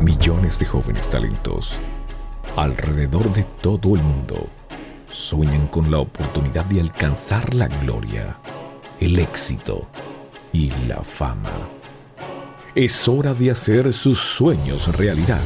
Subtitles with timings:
[0.00, 1.80] Millones de jóvenes talentos
[2.56, 4.48] alrededor de todo el mundo
[5.10, 8.38] sueñan con la oportunidad de alcanzar la gloria,
[9.00, 9.86] el éxito
[10.52, 11.50] y la fama.
[12.74, 15.42] Es hora de hacer sus sueños realidad.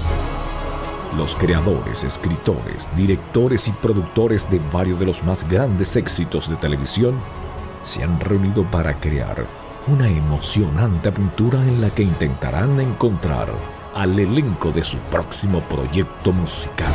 [1.16, 7.19] Los creadores, escritores, directores y productores de varios de los más grandes éxitos de televisión
[7.82, 9.46] se han reunido para crear
[9.87, 13.48] una emocionante aventura en la que intentarán encontrar
[13.95, 16.92] al elenco de su próximo proyecto musical.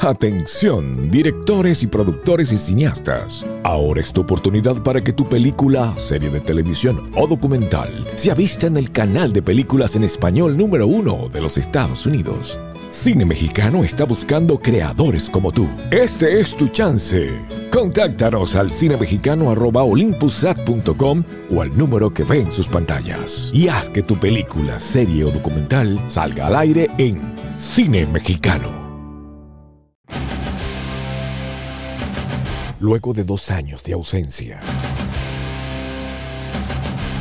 [0.00, 3.42] Atención, directores y productores y cineastas.
[3.62, 8.66] Ahora es tu oportunidad para que tu película, serie de televisión o documental sea vista
[8.66, 12.58] en el canal de películas en español número uno de los Estados Unidos.
[12.94, 15.66] Cine Mexicano está buscando creadores como tú.
[15.90, 17.28] Este es tu chance.
[17.70, 23.50] Contáctanos al cinemexicano.olympusat.com o al número que ve en sus pantallas.
[23.52, 27.20] Y haz que tu película, serie o documental salga al aire en
[27.58, 28.84] Cine Mexicano.
[32.78, 34.60] Luego de dos años de ausencia,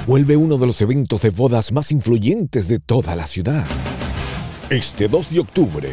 [0.05, 3.65] vuelve uno de los eventos de bodas más influyentes de toda la ciudad.
[4.69, 5.89] Este 2 de octubre,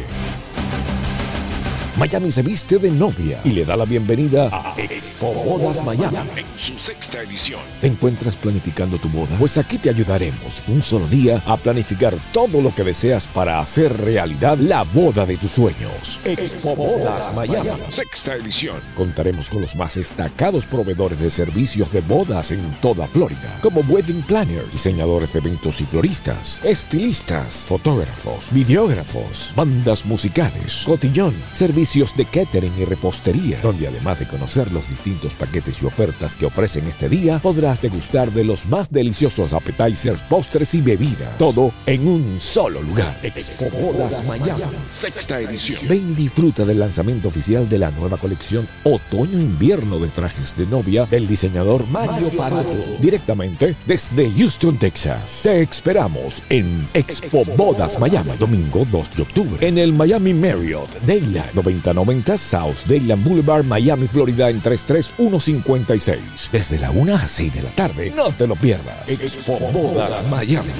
[2.01, 6.45] Miami se viste de novia y le da la bienvenida a Expo Bodas Miami en
[6.55, 7.59] su sexta edición.
[7.79, 9.37] ¿Te encuentras planificando tu boda?
[9.37, 13.95] Pues aquí te ayudaremos un solo día a planificar todo lo que deseas para hacer
[13.95, 16.19] realidad la boda de tus sueños.
[16.25, 18.77] Expo Bodas Miami, sexta edición.
[18.97, 24.23] Contaremos con los más destacados proveedores de servicios de bodas en toda Florida, como wedding
[24.23, 31.35] planners, diseñadores de eventos y floristas, estilistas, fotógrafos, videógrafos, bandas musicales, cotillón,
[31.91, 36.45] servicios de catering y repostería, donde además de conocer los distintos paquetes y ofertas que
[36.45, 41.37] ofrecen este día, podrás degustar de los más deliciosos appetizers, postres y bebidas.
[41.37, 43.17] Todo en un solo lugar.
[43.23, 45.85] Expo Bodas Miami, sexta edición.
[45.89, 51.05] Ven y disfruta del lanzamiento oficial de la nueva colección Otoño-Invierno de trajes de novia
[51.07, 55.41] del diseñador Mario Parato, directamente desde Houston, Texas.
[55.43, 61.51] Te esperamos en Expo Bodas Miami, domingo 2 de octubre, en el Miami Marriott Daylight
[61.81, 66.49] 9090 South Dayland Boulevard, Miami, Florida en 33156.
[66.51, 68.11] Desde la 1 a 6 de la tarde.
[68.15, 69.07] No te lo pierdas.
[69.07, 70.71] Expo Bodas Miami.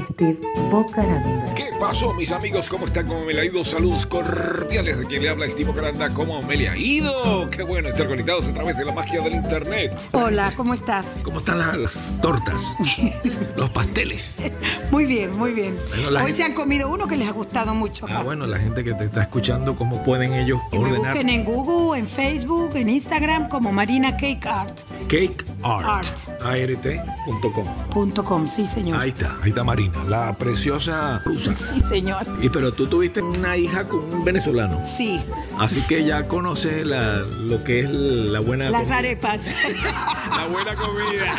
[0.00, 0.38] Steve
[0.70, 1.52] Bocaranda.
[1.56, 2.68] ¿Qué pasó, mis amigos?
[2.68, 3.08] ¿Cómo están?
[3.08, 3.64] ¿Cómo me le ha ido?
[3.64, 6.10] Saludos cordiales de quien le habla Steve Bocaranda.
[6.10, 7.50] ¿Cómo me le ha ido?
[7.50, 10.00] Qué bueno estar conectados a través de la magia del internet.
[10.12, 11.06] Hola, ¿cómo estás?
[11.24, 12.72] ¿Cómo están las, las tortas?
[13.56, 14.44] Los pasteles.
[14.92, 15.76] Muy bien, muy bien.
[15.88, 18.06] Bueno, la Hoy gente- se han comido uno que les ha gustado mucho.
[18.08, 21.08] Ah, bueno, la gente que te está escuchando, ¿cómo pueden ellos Que me ordenar?
[21.14, 24.78] busquen en Google, en Facebook, en Instagram como Marina Cake Art.
[25.08, 25.84] Cake Art.
[25.84, 26.42] Art.
[26.42, 27.66] ART.com.
[27.90, 29.00] Punto com, sí señor.
[29.00, 31.56] Ahí está, ahí está Marina, la preciosa rusa.
[31.56, 32.26] Sí señor.
[32.40, 35.20] Y pero tú tuviste una hija con un venezolano, Sí,
[35.58, 38.98] así que ya conoces la, lo que es la buena las comida.
[38.98, 39.40] arepas.
[40.36, 41.34] La buena comida.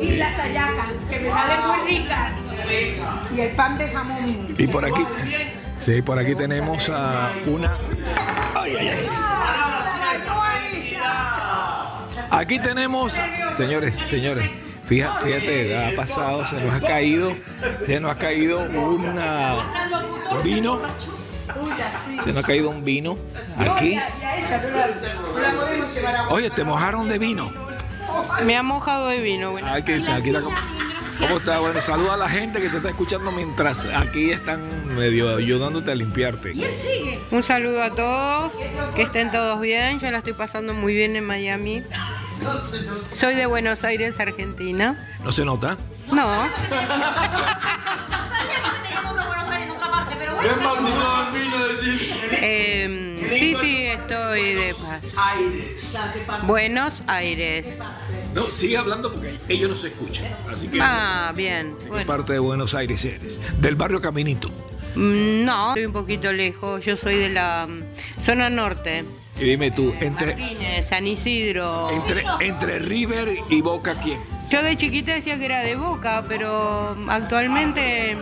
[0.00, 2.32] y las hallacas, que me salen muy ricas.
[3.34, 4.46] Y el pan de jamón.
[4.58, 5.04] Y por aquí,
[5.80, 7.76] sí, por aquí tenemos a una.
[8.54, 9.08] Ay, ay, ay.
[12.30, 13.18] Aquí tenemos,
[13.56, 14.50] señores, señores,
[14.86, 17.32] fija- fíjate, ha pasado, se nos ha caído,
[17.86, 19.56] se nos ha caído una
[20.42, 20.80] vino,
[22.22, 23.16] se nos ha caído un vino
[23.58, 23.98] aquí.
[26.30, 27.50] Oye, te mojaron de vino.
[28.44, 29.50] Me ha mojado de vino.
[29.52, 29.72] Bueno.
[29.72, 30.40] Aquí está, aquí está.
[30.42, 30.56] ¿Cómo,
[31.18, 31.58] cómo está?
[31.58, 35.94] Bueno, saluda a la gente que te está escuchando mientras aquí están medio ayudándote a
[35.94, 36.54] limpiarte.
[37.30, 38.52] Un saludo a todos,
[38.94, 39.98] que estén todos bien.
[39.98, 41.82] Yo la estoy pasando muy bien en Miami.
[43.12, 45.08] Soy de Buenos Aires, Argentina.
[45.22, 45.76] ¿No se nota?
[46.12, 46.44] No,
[52.32, 56.42] eh, sí, sí, estoy de paz.
[56.46, 57.78] Buenos Aires.
[58.34, 60.26] No, sigue hablando porque ellos no se escuchan.
[60.50, 61.76] Así que Ah, bien.
[61.80, 63.38] ¿qué Bueno, parte de Buenos Aires eres?
[63.60, 64.48] Del barrio Caminito.
[64.96, 66.84] Mm, no, estoy un poquito lejos.
[66.84, 69.04] Yo soy de la mm, zona norte.
[69.38, 71.90] Y dime tú, entre, Martínez, San Isidro.
[71.90, 74.18] entre, entre River y Boca, ¿quién?
[74.50, 78.16] Yo de chiquita decía que era de Boca, pero actualmente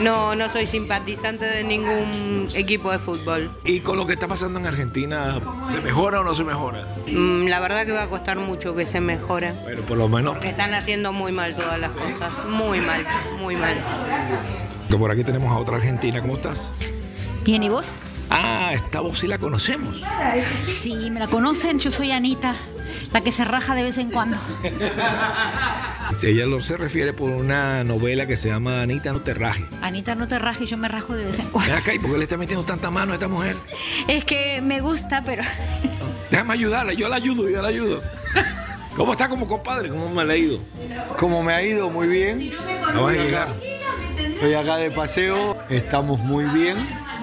[0.00, 3.50] no, no soy simpatizante de ningún equipo de fútbol.
[3.64, 5.38] Y con lo que está pasando en Argentina,
[5.70, 6.86] ¿se mejora o no se mejora?
[7.08, 9.52] Mm, La verdad que va a costar mucho que se mejore.
[9.66, 12.32] Pero por lo menos, Que están haciendo muy mal todas las cosas.
[12.46, 13.04] Muy mal,
[13.38, 13.76] muy mal.
[14.88, 16.22] que por aquí tenemos a otra argentina.
[16.22, 16.70] ¿Cómo estás?
[17.44, 17.98] Bien, ¿y vos?
[18.30, 20.02] Ah, esta voz sí la conocemos.
[20.66, 22.54] Sí, me la conocen, yo soy Anita.
[23.12, 24.36] la que se raja de vez en cuando.
[26.16, 29.64] Si ella lo se refiere por una novela que se llama Anita no te raje.
[29.82, 31.74] Anita, no te rajes, yo me rajo de vez en cuando.
[31.74, 33.56] Acá, ¿y por qué le está metiendo tanta mano a esta mujer?
[34.08, 35.42] Es que me gusta, pero
[36.30, 38.02] Déjame ayudarla, yo la ayudo, yo la ayudo.
[38.96, 39.88] ¿Cómo está como compadre?
[39.90, 40.60] ¿Cómo me ha ido?
[41.18, 42.52] Como me ha ido muy bien,
[42.94, 43.48] No vas a llegar.
[44.18, 46.76] estoy acá de paseo, estamos muy bien,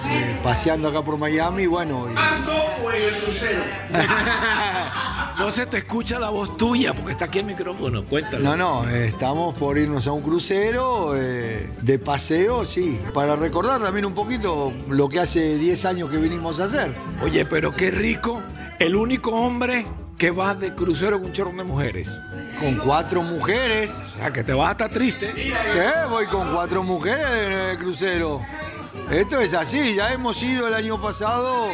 [0.08, 2.14] eh, paseando acá por Miami, y bueno, y-
[5.38, 8.02] No se te escucha la voz tuya porque está aquí el micrófono.
[8.06, 8.42] Cuéntalo.
[8.42, 13.82] no, no, eh, estamos por irnos a un crucero eh, de paseo, sí, para recordar
[13.82, 16.94] también un poquito lo que hace 10 años que vinimos a hacer.
[17.22, 18.40] Oye, pero qué rico.
[18.78, 19.86] El único hombre
[20.16, 22.10] que va de crucero con un chorro de mujeres.
[22.58, 25.34] Con cuatro mujeres, O sea, que te vas a estar triste.
[25.34, 25.92] ¿qué?
[26.08, 28.40] Voy con cuatro mujeres de crucero.
[29.10, 31.68] Esto es así, ya hemos ido el año pasado.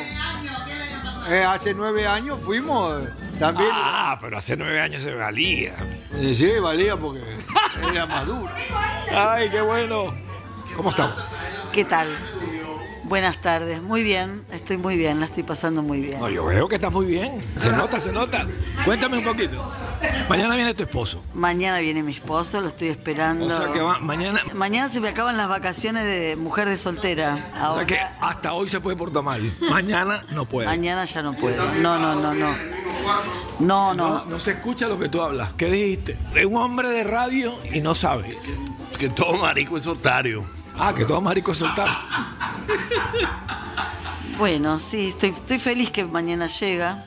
[1.29, 3.03] Eh, hace nueve años fuimos.
[3.39, 3.71] También.
[3.73, 5.75] Ah, pero hace nueve años se valía.
[6.15, 7.23] Eh, Sí, valía porque
[7.91, 8.51] era más duro.
[9.15, 10.15] Ay, qué bueno.
[10.77, 11.17] ¿Cómo estamos?
[11.73, 12.17] ¿Qué tal?
[13.05, 13.83] Buenas tardes.
[13.83, 16.21] Muy bien, estoy muy bien, la estoy pasando muy bien.
[16.21, 17.45] No, yo veo que estás muy bien.
[17.59, 18.47] Se nota, se nota.
[18.85, 19.63] Cuéntame un poquito.
[20.29, 21.23] Mañana viene tu esposo.
[21.35, 23.47] Mañana viene mi esposo, lo estoy esperando.
[23.47, 24.41] O sea que va, mañana.
[24.55, 27.35] Mañana se me acaban las vacaciones de mujer de soltera.
[27.35, 29.43] O sea Ahora, que hasta hoy se puede portar mal.
[29.69, 30.67] Mañana no puede.
[30.69, 31.63] mañana ya no puedo.
[31.75, 32.55] No, no, no, no.
[33.59, 34.25] No, No, no.
[34.27, 35.53] no se escucha lo que tú hablas.
[35.55, 36.17] ¿Qué dijiste?
[36.35, 38.39] Es un hombre de radio y no sabe.
[38.99, 40.45] Que todo marico es otario.
[40.79, 41.89] Ah, que todo marico soltar.
[44.39, 47.05] Bueno, sí, estoy, estoy feliz que mañana llega.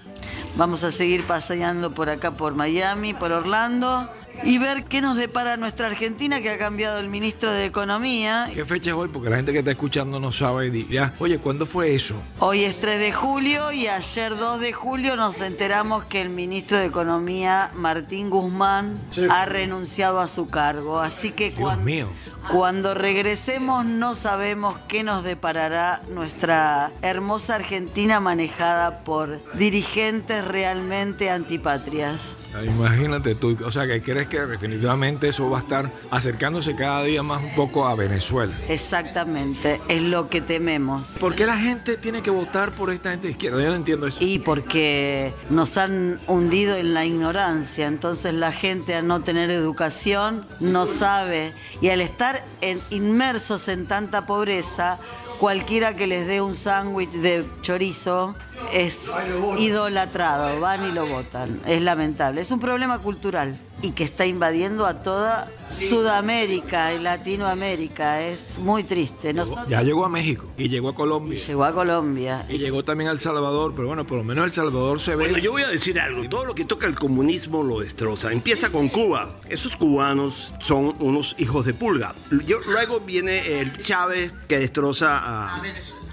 [0.55, 4.09] Vamos a seguir paseando por acá, por Miami, por Orlando.
[4.43, 8.49] Y ver qué nos depara nuestra Argentina, que ha cambiado el ministro de Economía.
[8.53, 9.07] ¿Qué fecha es hoy?
[9.07, 10.69] Porque la gente que está escuchando no sabe.
[10.69, 12.15] dirá, Oye, ¿cuándo fue eso?
[12.39, 16.77] Hoy es 3 de julio y ayer 2 de julio nos enteramos que el ministro
[16.77, 20.99] de Economía, Martín Guzmán, ha renunciado a su cargo.
[20.99, 22.09] Así que Dios cuan- mío.
[22.51, 32.19] Cuando regresemos no sabemos qué nos deparará nuestra hermosa Argentina manejada por dirigentes realmente antipatrias.
[32.55, 37.03] Ah, Imagínate tú, o sea, que crees que definitivamente eso va a estar acercándose cada
[37.03, 38.53] día más un poco a Venezuela.
[38.69, 41.17] Exactamente, es lo que tememos.
[41.19, 43.61] ¿Por qué la gente tiene que votar por esta gente de izquierda?
[43.61, 44.19] Yo no entiendo eso.
[44.21, 50.45] Y porque nos han hundido en la ignorancia, entonces la gente al no tener educación
[50.61, 54.97] no sabe y al estar en- inmersos en tanta pobreza,
[55.39, 58.35] cualquiera que les dé un sándwich de chorizo
[58.73, 59.11] es
[59.57, 61.59] idolatrado, van y lo votan.
[61.65, 68.21] Es lamentable, es un problema cultural y que está invadiendo a toda Sudamérica y Latinoamérica,
[68.25, 69.33] es muy triste.
[69.33, 73.09] Nosotros Ya llegó a México y llegó a Colombia llegó a Colombia y llegó también
[73.09, 75.25] a El Salvador, pero bueno, por lo menos El Salvador se ve.
[75.25, 76.27] Bueno, yo voy a decir algo.
[76.29, 78.31] Todo lo que toca el comunismo lo destroza.
[78.31, 79.39] Empieza con Cuba.
[79.49, 82.15] Esos cubanos son unos hijos de pulga.
[82.45, 86.04] Yo- luego viene el Chávez que destroza a, a Venezuela.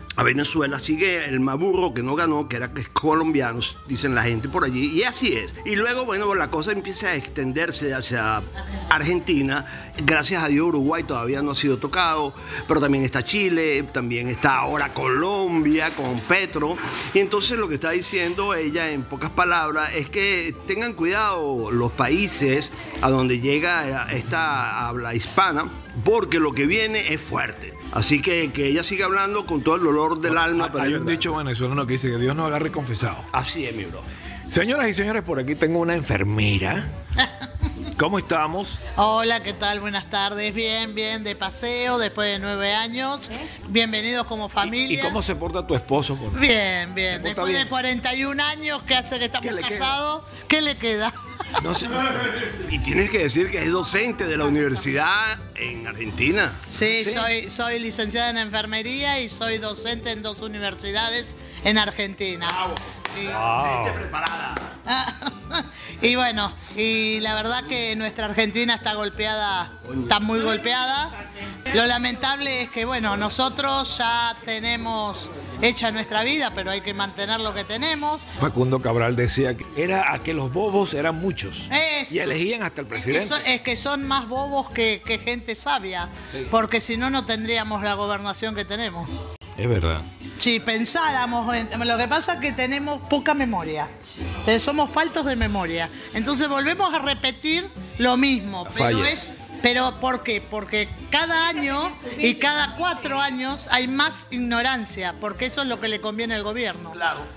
[0.79, 4.65] Sigue el Maburro que no ganó, que era que es colombiano, dicen la gente por
[4.65, 4.93] allí.
[4.93, 5.55] Y así es.
[5.65, 8.43] Y luego, bueno, la cosa empieza a extenderse hacia
[8.91, 9.93] Argentina.
[10.05, 12.35] Gracias a Dios, Uruguay todavía no ha sido tocado.
[12.67, 16.77] Pero también está Chile, también está ahora Colombia con Petro.
[17.15, 21.93] Y entonces lo que está diciendo ella, en pocas palabras, es que tengan cuidado los
[21.93, 22.71] países
[23.01, 25.71] a donde llega esta habla hispana,
[26.05, 27.73] porque lo que viene es fuerte.
[27.93, 30.71] Así que que ella siga hablando con todo el dolor del alma.
[30.73, 33.17] pero Hay un dicho venezolano que dice que Dios nos agarre confesado.
[33.33, 34.03] Así es, mi bro.
[34.47, 36.89] Señoras y señores, por aquí tengo una enfermera.
[38.03, 38.81] ¿Cómo estamos?
[38.97, 39.79] Hola, ¿qué tal?
[39.79, 40.53] Buenas tardes.
[40.53, 43.31] Bien, bien, de paseo después de nueve años.
[43.69, 44.99] Bienvenidos como ¿Y, familia.
[44.99, 46.17] y cómo se porta tu esposo?
[46.17, 47.13] por- Bien, bien.
[47.13, 47.63] ¿Se porta Después bien?
[47.63, 49.69] de 41 años que hace que estamos ¿Qué queda?
[49.79, 51.15] casados, ¿qué le queda?
[51.63, 51.87] No sé.
[52.71, 56.55] Y tienes que decir que es docente de la universidad en Argentina.
[56.67, 62.49] Sí, Soy, soy licenciada en enfermería y soy docente en dos universidades en Argentina.
[63.17, 63.29] Y-
[66.03, 71.11] y bueno, y la verdad que nuestra Argentina está golpeada, está muy golpeada.
[71.75, 77.39] Lo lamentable es que, bueno, nosotros ya tenemos hecha nuestra vida, pero hay que mantener
[77.39, 78.25] lo que tenemos.
[78.41, 81.69] Facundo Cabral decía que era a que los bobos eran muchos.
[81.71, 82.15] Eso.
[82.15, 83.27] Y elegían hasta el Es que, presidente.
[83.29, 86.09] son, es que son más bobos que, que gente sabia,
[86.51, 89.09] porque si no, no tendríamos la gobernación que tenemos.
[89.57, 90.03] Es verdad.
[90.39, 93.89] Si pensáramos, en, lo que pasa es que tenemos poca memoria,
[94.59, 97.69] somos faltos de memoria, entonces volvemos a repetir
[97.99, 99.11] lo mismo, pero Falla.
[99.11, 99.31] es,
[99.63, 100.41] pero ¿por qué?
[100.41, 105.89] Porque cada año y cada cuatro años hay más ignorancia, porque eso es lo que
[105.89, 106.93] le conviene al gobierno.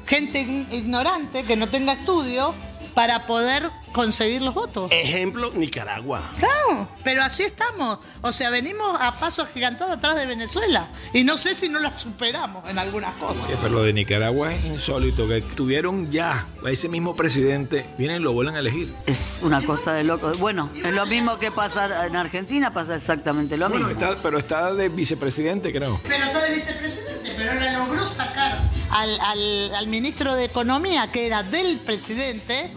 [0.07, 2.55] Gente ign- ignorante que no tenga estudio
[2.93, 3.69] para poder
[3.99, 4.89] conseguir los votos.
[4.91, 6.21] Ejemplo, Nicaragua.
[6.37, 7.99] Claro, pero así estamos.
[8.21, 10.89] O sea, venimos a pasos gigantados atrás de Venezuela.
[11.13, 13.43] Y no sé si no la superamos en algunas cosas.
[13.45, 18.17] Sí, pero lo de Nicaragua es insólito, que tuvieron ya a ese mismo presidente, vienen
[18.17, 18.93] y lo vuelven a elegir.
[19.05, 20.29] Es una cosa de loco.
[20.39, 24.01] Bueno, es lo mismo que pasa en Argentina, pasa exactamente lo Bueno, mismo.
[24.03, 26.01] está- pero está de vicepresidente, creo.
[26.05, 28.59] Pero está de vicepresidente, pero ahora logró sacar
[28.91, 32.71] al, al- al ministro de Economía, que era del presidente.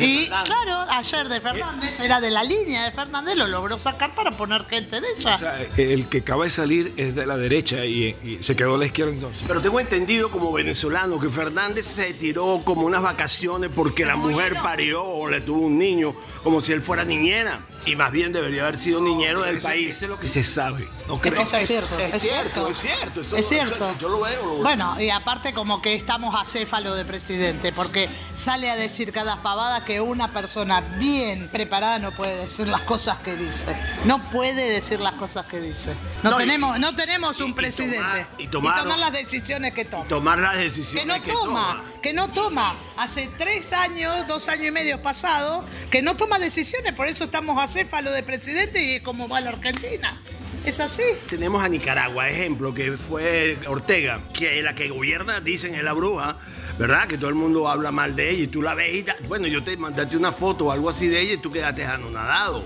[0.00, 4.30] Y claro, ayer de Fernández, era de la línea de Fernández, lo logró sacar para
[4.32, 5.34] poner gente de ella.
[5.34, 8.74] O sea, el que acaba de salir es de la derecha y, y se quedó
[8.74, 9.44] a la izquierda entonces.
[9.46, 14.54] Pero tengo entendido como venezolano que Fernández se tiró como unas vacaciones porque la mujer
[14.62, 17.66] parió o le tuvo un niño, como si él fuera niñera.
[17.86, 19.94] Y más bien debería haber sido niñero del Eso- país.
[19.96, 20.88] Eso es lo que se sabe.
[21.06, 21.52] ¿No crees?
[21.52, 22.68] Es cierto, Es es cierto, cierto.
[22.70, 23.20] es cierto.
[23.20, 23.74] Eso- Es cierto.
[23.76, 24.62] eso- yo lo veo, lo veo.
[24.62, 29.84] Bueno, y aparte como que estamos acéfalo de presidente, porque sale a decir cada pavada
[29.84, 33.76] que una persona bien preparada no puede decir las cosas que dice.
[34.04, 35.94] No puede decir las cosas que dice.
[36.24, 37.98] No, No, y- tenemos, no tenemos y- un y presidente.
[37.98, 40.08] tomar- y tomar- las decisiones que toma.
[40.08, 42.76] Tomar las Que decisiones no toma, que no toma.
[42.96, 47.60] Hace tres años, dos años y medio pasado, que no toma decisiones, por eso estamos
[47.60, 50.22] acéfalo de presidente y es como va la Argentina.
[50.64, 51.02] Es así.
[51.28, 56.38] Tenemos a Nicaragua, ejemplo, que fue Ortega, que la que gobierna, dicen, es la bruja,
[56.78, 57.06] ¿verdad?
[57.06, 59.62] Que todo el mundo habla mal de ella y tú la ves y bueno, yo
[59.64, 62.64] te mandaste una foto o algo así de ella y tú quedaste anonadado.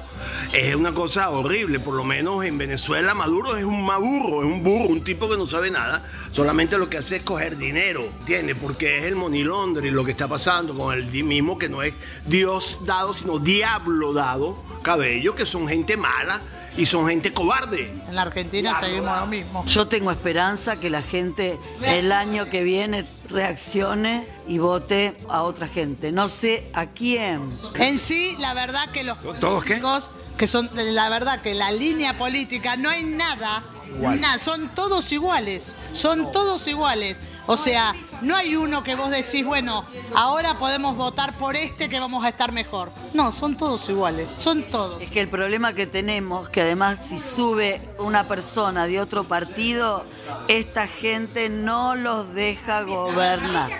[0.53, 4.63] Es una cosa horrible, por lo menos en Venezuela Maduro es un maburro, es un
[4.63, 8.57] burro, un tipo que no sabe nada, solamente lo que hace es coger dinero, ¿entiendes?
[8.61, 11.95] Porque es el money laundering lo que está pasando con el mismo que no es
[12.27, 16.41] Dios dado, sino diablo dado, cabello, que son gente mala
[16.77, 17.91] y son gente cobarde.
[18.09, 19.65] En la Argentina seguimos lo mismo.
[19.67, 25.69] Yo tengo esperanza que la gente el año que viene reaccione y vote a otra
[25.69, 26.13] gente.
[26.13, 27.53] No sé a quién.
[27.75, 29.77] En sí, la verdad que los todos qué?
[29.77, 33.65] políticos, que son, la verdad que la línea política no hay nada,
[33.99, 37.17] nada, son todos iguales, son todos iguales.
[37.47, 41.99] O sea, no hay uno que vos decís, bueno, ahora podemos votar por este que
[41.99, 42.93] vamos a estar mejor.
[43.13, 45.03] No, son todos iguales, son todos.
[45.03, 50.05] Es que el problema que tenemos, que además si sube una persona de otro partido,
[50.49, 53.71] esta gente no los deja gobernar.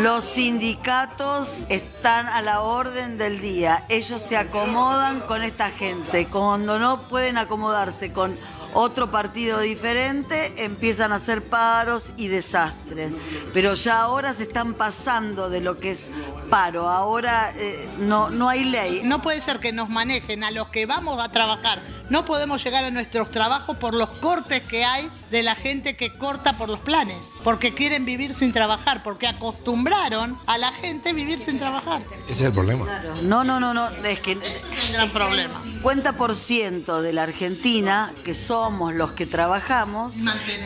[0.00, 3.84] Los sindicatos están a la orden del día.
[3.88, 6.26] Ellos se acomodan con esta gente.
[6.26, 8.36] Cuando no pueden acomodarse con
[8.74, 13.12] otro partido diferente, empiezan a hacer paros y desastres.
[13.52, 16.10] Pero ya ahora se están pasando de lo que es
[16.50, 16.88] paro.
[16.88, 19.02] Ahora eh, no, no hay ley.
[19.04, 21.82] No puede ser que nos manejen a los que vamos a trabajar.
[22.10, 26.16] No podemos llegar a nuestros trabajos por los cortes que hay de la gente que
[26.16, 31.12] corta por los planes, porque quieren vivir sin trabajar, porque acostumbraron a la gente a
[31.12, 32.02] vivir sin trabajar.
[32.24, 32.86] Ese es el problema.
[33.22, 33.88] No, no, no, no.
[34.06, 35.60] Es que Ese es el gran problema.
[35.82, 38.34] 50% de la Argentina, que
[38.64, 40.14] somos los que trabajamos,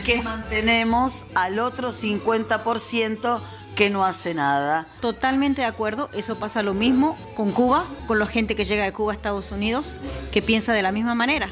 [0.03, 3.39] que mantenemos al otro 50%
[3.75, 4.87] que no hace nada.
[4.99, 8.91] Totalmente de acuerdo, eso pasa lo mismo con Cuba, con la gente que llega de
[8.93, 9.95] Cuba a Estados Unidos,
[10.31, 11.49] que piensa de la misma manera.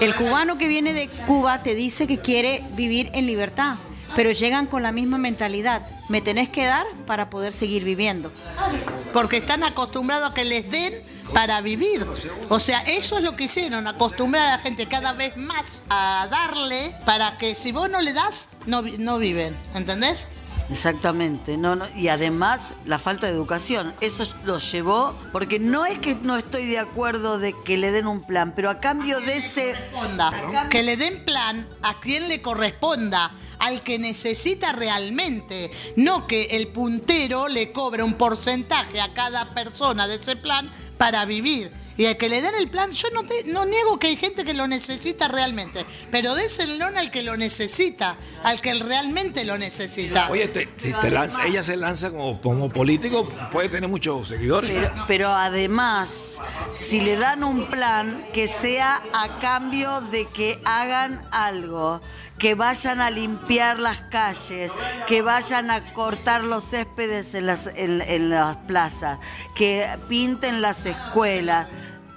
[0.00, 3.76] El cubano que viene de Cuba te dice que quiere vivir en libertad,
[4.16, 5.86] pero llegan con la misma mentalidad.
[6.08, 8.30] Me tenés que dar para poder seguir viviendo.
[9.12, 11.02] Porque están acostumbrados a que les den
[11.32, 12.06] para vivir.
[12.48, 16.28] O sea, eso es lo que hicieron, acostumbrar a la gente cada vez más a
[16.30, 19.56] darle para que si vos no le das, no, no viven.
[19.74, 20.28] ¿Entendés?
[20.70, 25.98] Exactamente, no, no, y además la falta de educación, eso lo llevó, porque no es
[25.98, 29.36] que no estoy de acuerdo de que le den un plan, pero a cambio de
[29.36, 29.72] ese...
[29.74, 35.70] corresponda, a cambio- que le den plan a quien le corresponda, al que necesita realmente,
[35.96, 41.24] no que el puntero le cobre un porcentaje a cada persona de ese plan para
[41.24, 41.70] vivir.
[41.96, 44.44] Y al que le den el plan, yo no, te- no niego que hay gente
[44.44, 50.28] que lo necesita realmente, pero déselo al que lo necesita, al que realmente lo necesita.
[50.28, 54.70] Oye, te- si te lanza, ella se lanza como, como político, puede tener muchos seguidores.
[54.70, 56.32] Pero, pero además,
[56.76, 62.00] si le dan un plan, que sea a cambio de que hagan algo,
[62.38, 64.72] que vayan a limpiar las calles,
[65.06, 69.18] que vayan a cortar los céspedes en las, en- las plazas,
[69.54, 71.68] que pinten las escuelas.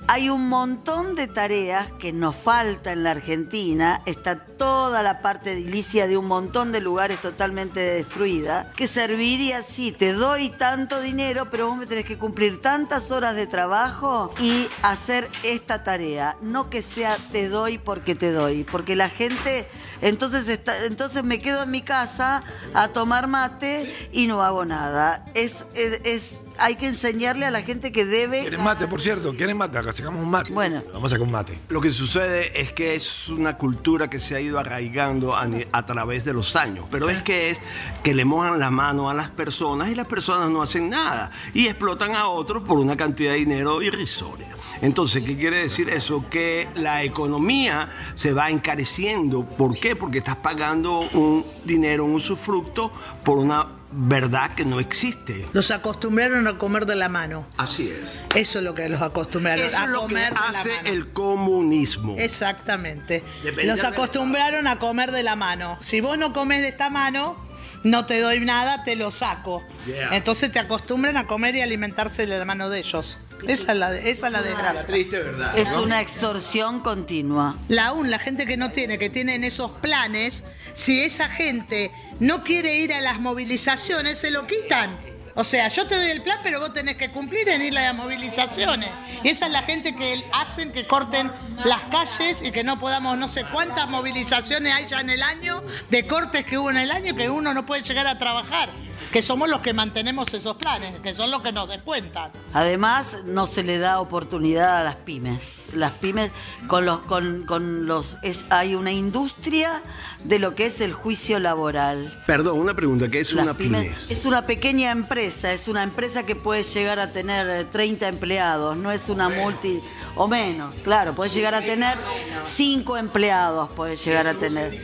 [0.10, 5.52] Hay un montón de tareas que nos falta en la Argentina, está toda la parte
[5.52, 11.50] edilicia de un montón de lugares totalmente destruida, que serviría, sí, te doy tanto dinero,
[11.52, 16.70] pero vos me tenés que cumplir tantas horas de trabajo y hacer esta tarea, no
[16.70, 19.68] que sea te doy porque te doy, porque la gente,
[20.02, 25.26] entonces, está, entonces me quedo en mi casa a tomar mate y no hago nada.
[25.34, 28.42] Es, es hay que enseñarle a la gente que debe.
[28.42, 29.34] ¿Quieren mate, por cierto?
[29.34, 29.78] ¿Quieren mate?
[29.78, 30.54] Acá sacamos un mate.
[30.54, 30.84] Bueno.
[30.94, 31.58] Vamos a sacar un mate.
[31.70, 36.26] Lo que sucede es que es una cultura que se ha ido arraigando a, través
[36.26, 37.60] de los años, pero es que es
[38.04, 41.68] que le mojan la mano a las personas y las personas no hacen nada y
[41.68, 44.48] explotan a otros por una cantidad de dinero irrisoria.
[44.82, 46.26] Entonces, ¿qué quiere decir eso?
[46.30, 49.44] Que la economía se va encareciendo.
[49.44, 49.96] ¿Por qué?
[49.96, 52.92] Porque estás pagando un dinero, un usufructo
[53.24, 55.48] por una verdad que no existe.
[55.54, 57.46] Los acostumbraron a comer de la mano.
[57.58, 58.20] Así es.
[58.36, 60.70] Eso es lo que los acostumbraron Eso a es lo que comer de la hace
[60.76, 60.90] mano.
[60.90, 62.16] el comunismo.
[62.18, 63.24] Exactamente.
[63.44, 65.78] Depende Los acostumbraron a comer de la mano.
[65.82, 67.38] Si vos no comes de esta mano,
[67.84, 69.64] no te doy nada, te lo saco.
[69.86, 70.16] Yeah.
[70.16, 73.20] Entonces te acostumbran a comer y alimentarse de la mano de ellos.
[73.46, 74.86] Esa es la, esa es la desgracia.
[74.86, 75.58] Triste verdad.
[75.58, 77.56] Es una extorsión continua.
[77.68, 82.44] La aún la gente que no tiene, que tienen esos planes, si esa gente no
[82.44, 84.98] quiere ir a las movilizaciones, se lo quitan.
[85.38, 87.82] O sea, yo te doy el plan, pero vos tenés que cumplir en ir a
[87.84, 88.90] las movilizaciones.
[89.24, 91.32] Y esa es la gente que hacen que corten
[91.64, 95.64] las calles y que no podamos, no sé cuántas movilizaciones hay ya en el año,
[95.90, 98.70] de cortes que hubo en el año, que uno no puede llegar a trabajar.
[99.12, 102.32] Que somos los que mantenemos esos planes, que son los que nos descuentan.
[102.54, 105.68] Además, no se le da oportunidad a las pymes.
[105.74, 106.32] Las pymes,
[106.68, 109.82] con los, con, con los, es, hay una industria
[110.24, 112.22] de lo que es el juicio laboral.
[112.26, 113.96] Perdón, una pregunta, ¿qué es Las una pymes- pyme?
[114.10, 118.78] Es una pequeña empresa, es una empresa que puede llegar a tener eh, 30 empleados,
[118.78, 119.82] no es una multi
[120.16, 121.98] o menos, claro, puede llegar a tener
[122.44, 124.82] 5 empleados, puede llegar a tener.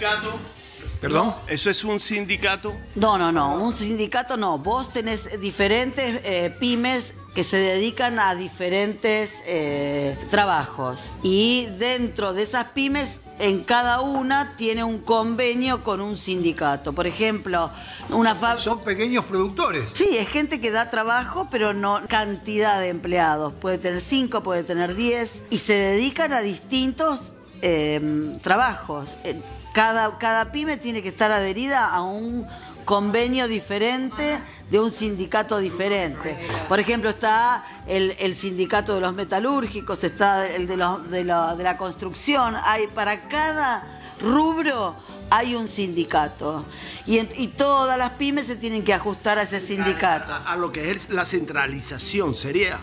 [0.99, 1.35] ¿Perdón?
[1.47, 2.73] ¿Eso es un sindicato?
[2.95, 8.35] No, no, no, un sindicato no, vos tenés diferentes eh, pymes que se dedican a
[8.35, 16.01] diferentes eh, trabajos y dentro de esas pymes en cada una tiene un convenio con
[16.01, 16.93] un sindicato.
[16.93, 17.71] Por ejemplo,
[18.09, 18.63] una fábrica...
[18.63, 19.89] Son pequeños productores.
[19.93, 23.51] Sí, es gente que da trabajo, pero no cantidad de empleados.
[23.53, 25.41] Puede tener cinco, puede tener diez.
[25.49, 29.17] Y se dedican a distintos eh, trabajos.
[29.73, 32.45] Cada, cada pyme tiene que estar adherida a un
[32.85, 36.37] convenio diferente de un sindicato diferente.
[36.67, 41.55] Por ejemplo, está el, el sindicato de los metalúrgicos, está el de, los, de, la,
[41.55, 42.55] de la construcción.
[42.65, 44.95] Hay para cada rubro
[45.29, 46.65] hay un sindicato
[47.05, 50.31] y, en- y todas las pymes se tienen que ajustar a ese sindicato.
[50.33, 52.79] A, a lo que es la centralización, sería.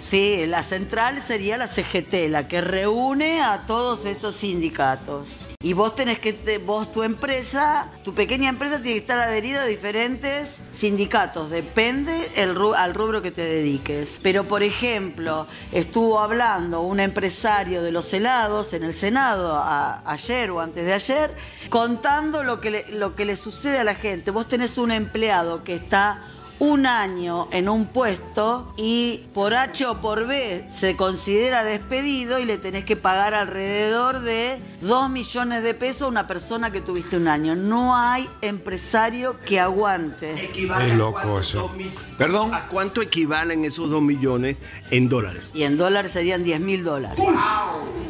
[0.00, 5.48] Sí, la central sería la CGT, la que reúne a todos esos sindicatos.
[5.62, 9.62] Y vos tenés que, te- vos tu empresa, tu pequeña empresa tiene que estar adherida
[9.62, 14.18] a diferentes sindicatos, depende el al rubro que te dediques.
[14.22, 20.50] Pero por ejemplo, estuvo hablando un empresario de los helados en el Senado a- ayer
[20.50, 21.34] o antes de ayer,
[21.68, 24.30] contando lo que, le, lo que le sucede a la gente.
[24.30, 26.22] Vos tenés un empleado que está
[26.62, 32.44] un año en un puesto y por H o por B se considera despedido y
[32.44, 37.16] le tenés que pagar alrededor de 2 millones de pesos a una persona que tuviste
[37.16, 37.56] un año.
[37.56, 40.34] No hay empresario que aguante.
[40.34, 41.68] Es loco eso.
[42.16, 42.54] Perdón.
[42.54, 44.56] ¿A cuánto equivalen esos dos millones
[44.92, 45.50] en dólares?
[45.52, 47.18] Y en dólares serían 10 mil dólares.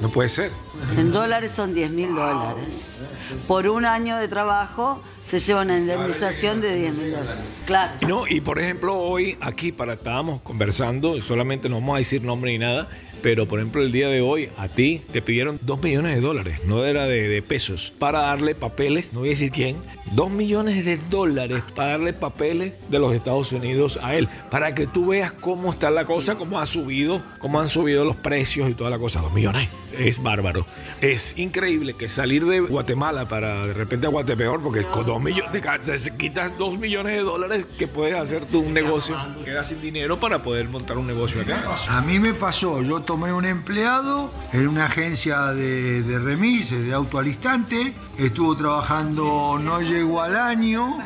[0.02, 0.52] No puede ser.
[0.98, 3.00] En dólares son 10 mil dólares.
[3.48, 5.00] Por un año de trabajo
[5.32, 7.42] se lleva una indemnización de 10 mil dólares.
[7.64, 7.92] Claro.
[8.06, 12.52] No, y por ejemplo, hoy aquí para estábamos conversando, solamente no vamos a decir nombre
[12.52, 12.90] ni nada,
[13.22, 16.60] pero por ejemplo el día de hoy a ti te pidieron dos millones de dólares,
[16.66, 19.76] no era de, pesos, para darle papeles, no voy a decir quién,
[20.12, 24.86] dos millones de dólares para darle papeles de los Estados Unidos a él, para que
[24.86, 28.74] tú veas cómo está la cosa, cómo ha subido, cómo han subido los precios y
[28.74, 29.68] toda la cosa, dos millones.
[29.98, 30.64] Es bárbaro.
[31.00, 35.52] Es increíble que salir de Guatemala para de repente a Guatepeor, porque con dos millones,
[35.52, 40.18] de quitas dos millones de dólares que puedes hacer tú un negocio, quedas sin dinero
[40.18, 41.62] para poder montar un negocio acá.
[41.88, 46.94] A mí me pasó, yo tomé un empleado en una agencia de, de remises, de
[46.94, 50.96] auto al instante, estuvo trabajando, no llegó al año,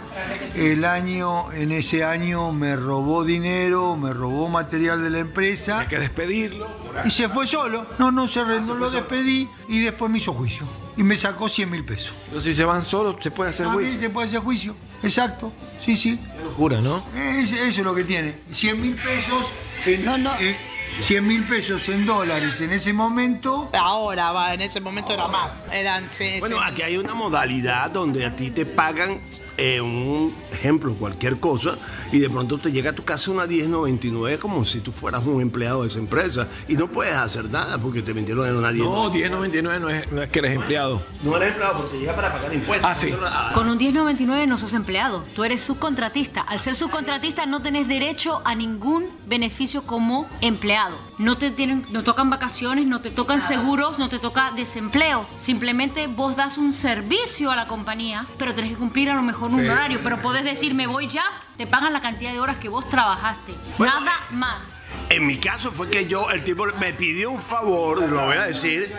[0.54, 5.88] el año, en ese año me robó dinero, me robó material de la empresa Hay
[5.88, 6.68] que despedirlo.
[7.04, 7.88] y se fue solo.
[7.98, 10.64] No, no se re- no lo despedí y después me hizo juicio
[10.96, 12.12] y me sacó 100 mil pesos.
[12.28, 14.06] Pero si se van solos, se puede hacer También juicio.
[14.06, 15.52] se puede hacer juicio, exacto,
[15.84, 16.20] sí, sí.
[16.36, 17.02] Qué locura, ¿no?
[17.16, 18.36] Es- eso es lo que tiene.
[18.52, 19.44] 100 mil pesos
[19.86, 20.30] en, No, no.
[20.38, 23.70] en- 100 mil pesos en dólares en ese momento.
[23.78, 25.66] Ahora, va, en ese momento era más.
[25.72, 26.62] Eran, sí, Bueno, sí.
[26.66, 29.20] aquí hay una modalidad donde a ti te pagan
[29.56, 31.78] eh, un ejemplo, cualquier cosa,
[32.12, 35.40] y de pronto te llega a tu casa una 1099 como si tú fueras un
[35.40, 39.30] empleado de esa empresa y no puedes hacer nada porque te vendieron en una 1099.
[39.30, 41.02] No, 10.99 no es, no es que eres empleado.
[41.22, 42.90] No eres empleado porque te llega para pagar impuestos.
[42.90, 43.14] Ah, sí.
[43.54, 46.42] Con un 1099 no sos empleado, tú eres subcontratista.
[46.42, 50.98] Al ser subcontratista no tenés derecho a ningún beneficio como empleado.
[51.18, 55.26] No te tienen, no tocan vacaciones, no te tocan seguros, no te toca desempleo.
[55.36, 59.45] Simplemente vos das un servicio a la compañía, pero tenés que cumplir a lo mejor
[59.52, 60.00] un horario.
[60.02, 61.24] Pero podés decir, me voy ya,
[61.56, 63.54] te pagan la cantidad de horas que vos trabajaste.
[63.78, 64.72] Nada más.
[65.08, 68.42] En mi caso fue que yo, el tipo me pidió un favor, lo voy a
[68.44, 68.92] decir,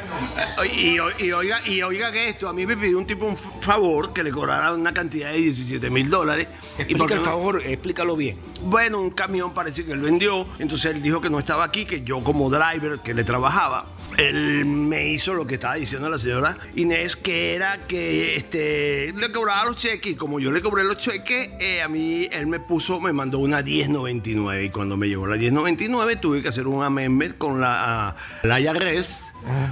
[0.64, 0.74] eh,
[1.20, 4.14] y, y oiga, y oiga que esto, a mí me pidió un tipo un favor
[4.14, 6.48] que le cobrara una cantidad de 17 mil dólares.
[6.78, 8.38] Y Explica porque el no- favor, explícalo bien.
[8.62, 12.02] Bueno, un camión parece que él vendió, entonces él dijo que no estaba aquí, que
[12.04, 16.58] yo como driver que le trabajaba, él me hizo lo que estaba diciendo la señora
[16.76, 20.98] Inés, que era que este, le cobraba los cheques y como yo le cobré los
[20.98, 25.28] cheques, eh, a mí él me puso, me mandó una 1099 y cuando me llegó
[25.28, 29.26] la 1099 tuve que hacer un amendment con la, la IRS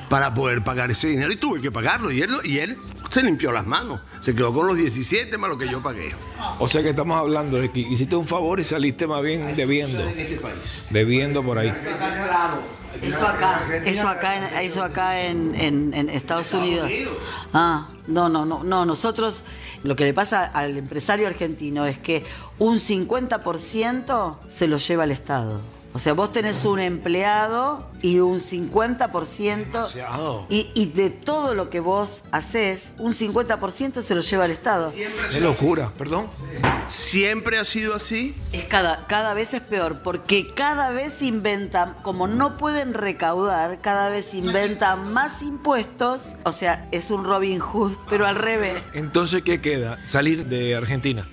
[0.09, 2.77] para poder pagar ese dinero y tuve que pagarlo y él, y él
[3.09, 6.13] se limpió las manos, se quedó con los 17 más lo que yo pagué.
[6.59, 10.03] O sea que estamos hablando de que hiciste un favor y saliste más bien debiendo.
[10.03, 10.39] En este.
[10.91, 11.73] Debiendo por ahí.
[13.01, 16.89] Eso acá, eso acá, en, eso acá en, en- en Estados Unidos.
[17.53, 18.85] Ah, no, no, no, no.
[18.85, 19.43] Nosotros,
[19.83, 22.23] lo que le pasa al empresario argentino es que
[22.59, 25.61] un 50% se lo lleva el Estado.
[25.95, 30.45] O sea, vos tenés un empleado y un 50% Demasiado.
[30.49, 34.91] y, y de todo lo que vos haces, un 50% se lo lleva el Estado.
[35.31, 36.27] Qué locura, perdón.
[36.89, 38.35] ¿Siempre ha sido así?
[38.51, 44.09] Es cada, cada vez es peor, porque cada vez inventan, como no pueden recaudar, cada
[44.09, 46.21] vez inventan más impuestos.
[46.43, 48.83] O sea, es un Robin Hood, pero al revés.
[48.93, 49.97] Entonces, ¿qué queda?
[50.05, 51.25] Salir de Argentina.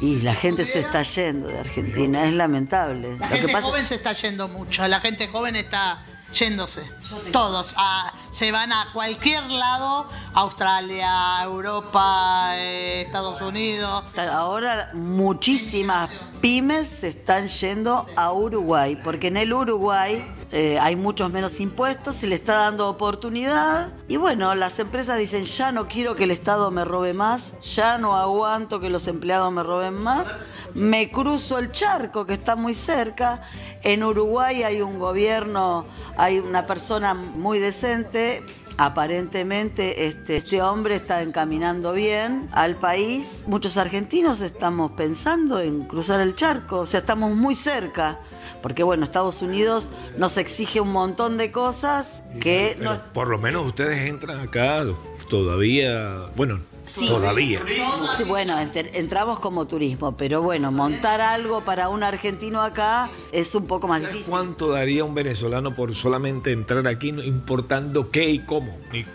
[0.00, 3.16] Y la gente se está yendo de Argentina, es lamentable.
[3.18, 5.98] La Lo que gente pasa- joven se está yendo mucho, la gente joven está
[6.34, 6.82] yéndose.
[7.30, 14.04] Todos ah, se van a cualquier lado, Australia, Europa, eh, Estados Unidos.
[14.30, 16.10] Ahora muchísimas
[16.40, 22.16] pymes se están yendo a Uruguay, porque en el Uruguay eh, hay muchos menos impuestos,
[22.16, 23.90] se le está dando oportunidad.
[24.06, 27.96] Y bueno, las empresas dicen ya no quiero que el Estado me robe más, ya
[27.96, 30.26] no aguanto que los empleados me roben más,
[30.74, 33.40] me cruzo el charco que está muy cerca,
[33.82, 35.86] en Uruguay hay un gobierno,
[36.18, 38.42] hay una persona muy decente,
[38.78, 43.44] Aparentemente este, este hombre está encaminando bien al país.
[43.46, 48.18] Muchos argentinos estamos pensando en cruzar el charco, o sea, estamos muy cerca,
[48.62, 53.00] porque bueno, Estados Unidos nos exige un montón de cosas que Pero no...
[53.12, 54.84] por lo menos ustedes entran acá
[55.28, 56.26] todavía.
[56.36, 57.06] Bueno, Sí.
[57.08, 57.60] todavía.
[58.16, 63.54] Sí, bueno, enter- entramos como turismo, pero bueno, montar algo para un argentino acá es
[63.54, 64.26] un poco más difícil.
[64.28, 68.76] ¿Cuánto daría un venezolano por solamente entrar aquí, no importando qué y cómo?
[68.92, 69.06] Ni,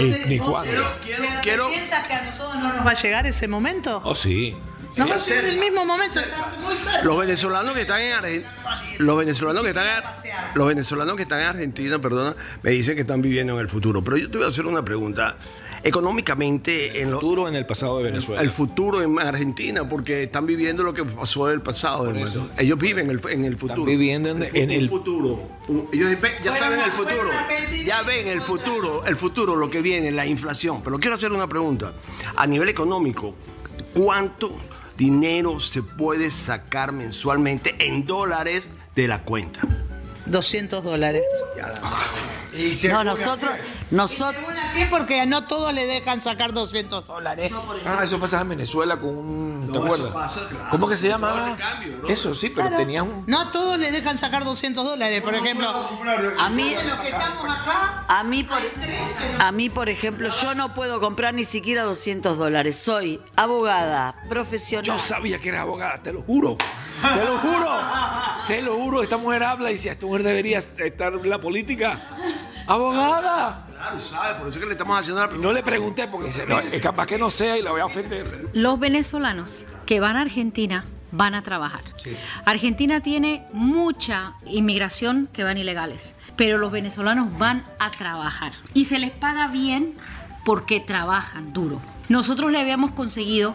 [0.00, 0.70] ni, ni cuándo.
[1.04, 1.66] Quiero, ¿Pero quiero.
[1.68, 4.02] te piensas que a nosotros no nos va a llegar ese momento?
[4.04, 4.54] Oh, sí.
[4.96, 6.20] Nos va a llegar el mismo momento.
[7.02, 8.52] Los venezolanos que están en Argentina,
[8.98, 10.04] los venezolanos que están, en-
[10.54, 14.02] los venezolanos que están en Argentina, perdona, me dicen que están viviendo en el futuro.
[14.02, 15.36] Pero yo te voy a hacer una pregunta.
[15.82, 18.42] Económicamente, en lo, Futuro en el pasado de Venezuela.
[18.42, 22.08] el futuro en Argentina, porque están viviendo lo que pasó en el pasado.
[22.08, 22.48] hermano.
[22.58, 23.84] Ellos viven el- en el futuro.
[23.84, 25.48] viviendo en- en el- futuro.
[25.92, 26.10] Ellos
[26.42, 27.30] ya saben el futuro.
[27.84, 30.82] Ya ven el futuro, el futuro, lo que viene, la inflación.
[30.82, 31.92] Pero quiero hacer una pregunta.
[32.34, 33.34] A nivel económico,
[33.94, 34.52] ¿cuánto
[34.96, 39.60] dinero se puede sacar mensualmente en dólares de la cuenta?
[40.26, 41.22] 200 dólares.
[42.58, 43.52] Y se No, nosotros,
[43.90, 44.44] nosotros,
[44.76, 44.90] ¿Según a qué?
[44.90, 47.52] Porque no todos le dejan sacar 200 dólares.
[47.84, 49.68] Ah, eso pasa en Venezuela con un.
[49.72, 50.06] ¿Te No, acuerdas?
[50.08, 50.66] eso pasa, claro.
[50.70, 51.56] ¿Cómo que se llama?
[51.58, 52.08] Cambio, ¿no?
[52.08, 52.82] Eso sí, pero Claro.
[52.82, 53.24] tenías un.
[53.26, 55.68] No a todos le dejan sacar 200 dólares, por ejemplo.
[56.38, 58.58] a mí, Los que estamos acá, a mí, por,
[59.38, 62.76] a mí, por ejemplo, yo no puedo comprar ni siquiera 200 dólares.
[62.78, 64.84] Soy abogada, profesional.
[64.84, 66.56] Yo sabía que eras abogada, te lo juro.
[66.56, 67.70] Te lo juro.
[68.46, 69.02] Te lo juro.
[69.02, 72.00] Esta mujer habla y si esta mujer debería estar en la política.
[72.66, 73.65] Abogada.
[73.86, 76.26] Claro, sabe, por eso es que le estamos haciendo la Y no le pregunté porque
[76.26, 78.48] dice, no, es capaz que no sea y la voy a ofender.
[78.52, 81.82] Los venezolanos que van a Argentina van a trabajar.
[82.44, 88.98] Argentina tiene mucha inmigración que van ilegales, pero los venezolanos van a trabajar y se
[88.98, 89.94] les paga bien
[90.44, 91.80] porque trabajan duro.
[92.08, 93.54] nosotros le habíamos conseguido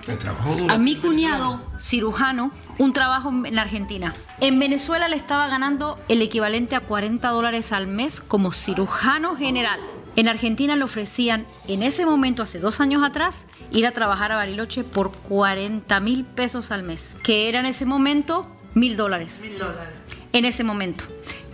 [0.69, 4.13] a mi cuñado, cirujano, un trabajo en Argentina.
[4.39, 9.81] En Venezuela le estaba ganando el equivalente a 40 dólares al mes como cirujano general.
[10.15, 14.35] En Argentina le ofrecían, en ese momento, hace dos años atrás, ir a trabajar a
[14.35, 19.39] Bariloche por 40 mil pesos al mes, que era en ese momento mil dólares.
[19.41, 19.93] Mil dólares.
[20.33, 21.05] En ese momento.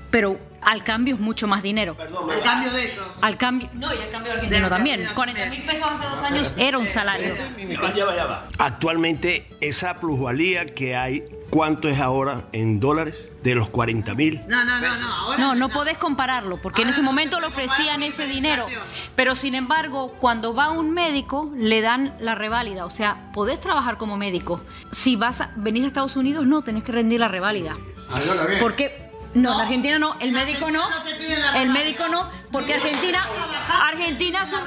[0.09, 1.95] Pero al cambio es mucho más dinero.
[1.99, 3.05] Al cambio de ellos.
[3.21, 3.69] Al cambio.
[3.73, 5.07] No, y al cambio argentino también.
[5.13, 7.35] 40 mil pesos hace dos años era un salario.
[8.57, 13.31] Actualmente, esa plusvalía que hay, ¿cuánto es ahora en dólares?
[13.43, 14.41] De los 40 mil.
[14.47, 15.13] No, no, no, no.
[15.13, 18.65] Ahora No, no podés compararlo, porque en ese momento le ofrecían ese dinero.
[19.15, 22.85] Pero sin embargo, cuando va un médico, le dan la reválida.
[22.85, 24.61] O sea, podés trabajar como médico.
[24.91, 27.75] Si vas a, venís a Estados Unidos, no, tenés que rendir la reválida.
[28.59, 30.83] Porque no, en Argentina no, el médico no,
[31.55, 33.21] el médico no, porque Argentina,
[33.83, 34.59] Argentina es un,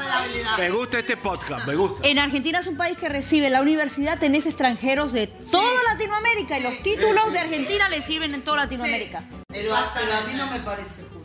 [0.58, 2.06] Me gusta este podcast, me gusta.
[2.06, 6.62] en Argentina es un país que recibe la universidad, tenés extranjeros de toda Latinoamérica y
[6.62, 9.24] los títulos de Argentina le sirven en toda Latinoamérica.
[9.48, 11.19] Pero, pero a mí no me parece justo.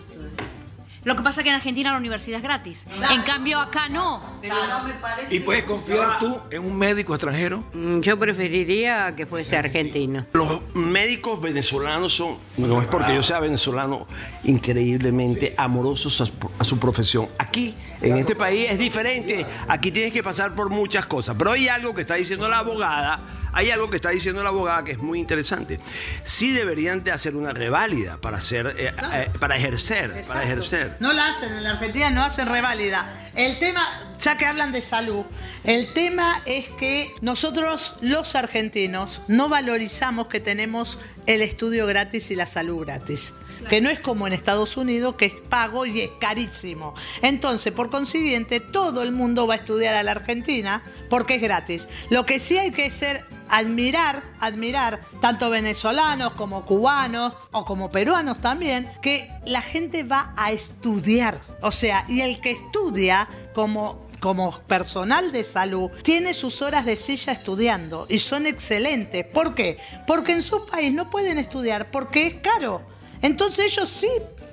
[1.05, 2.87] Lo que pasa es que en Argentina la universidad es gratis.
[3.11, 4.21] En cambio acá no.
[4.41, 7.63] Pero no me parece ¿Y puedes confiar tú en un médico extranjero?
[7.73, 10.25] Mm, Yo preferiría que fuese argentino.
[10.33, 14.07] Los médicos venezolanos son, no es porque yo sea venezolano,
[14.43, 16.21] increíblemente amorosos
[16.59, 17.27] a su profesión.
[17.37, 19.45] Aquí, en este país, es diferente.
[19.67, 21.35] Aquí tienes que pasar por muchas cosas.
[21.37, 23.19] Pero hay algo que está diciendo la abogada,
[23.51, 25.79] hay algo que está diciendo la abogada que es muy interesante.
[26.23, 30.97] Sí deberían de hacer una reválida para hacer, eh, eh, para ejercer, para ejercer.
[30.99, 33.29] No la hacen, en la Argentina no hacen reválida.
[33.35, 35.25] El tema, ya que hablan de salud,
[35.63, 42.35] el tema es que nosotros los argentinos no valorizamos que tenemos el estudio gratis y
[42.35, 43.33] la salud gratis.
[43.69, 46.93] Que no es como en Estados Unidos, que es pago y es carísimo.
[47.21, 51.87] Entonces, por consiguiente, todo el mundo va a estudiar a la Argentina porque es gratis.
[52.09, 58.39] Lo que sí hay que hacer, admirar, admirar, tanto venezolanos como cubanos o como peruanos
[58.39, 61.41] también, que la gente va a estudiar.
[61.61, 66.95] O sea, y el que estudia como como personal de salud, tiene sus horas de
[66.95, 69.23] silla estudiando y son excelentes.
[69.23, 69.77] ¿Por qué?
[70.07, 72.81] Porque en su país no pueden estudiar porque es caro.
[73.25, 74.07] Entonces ellos sí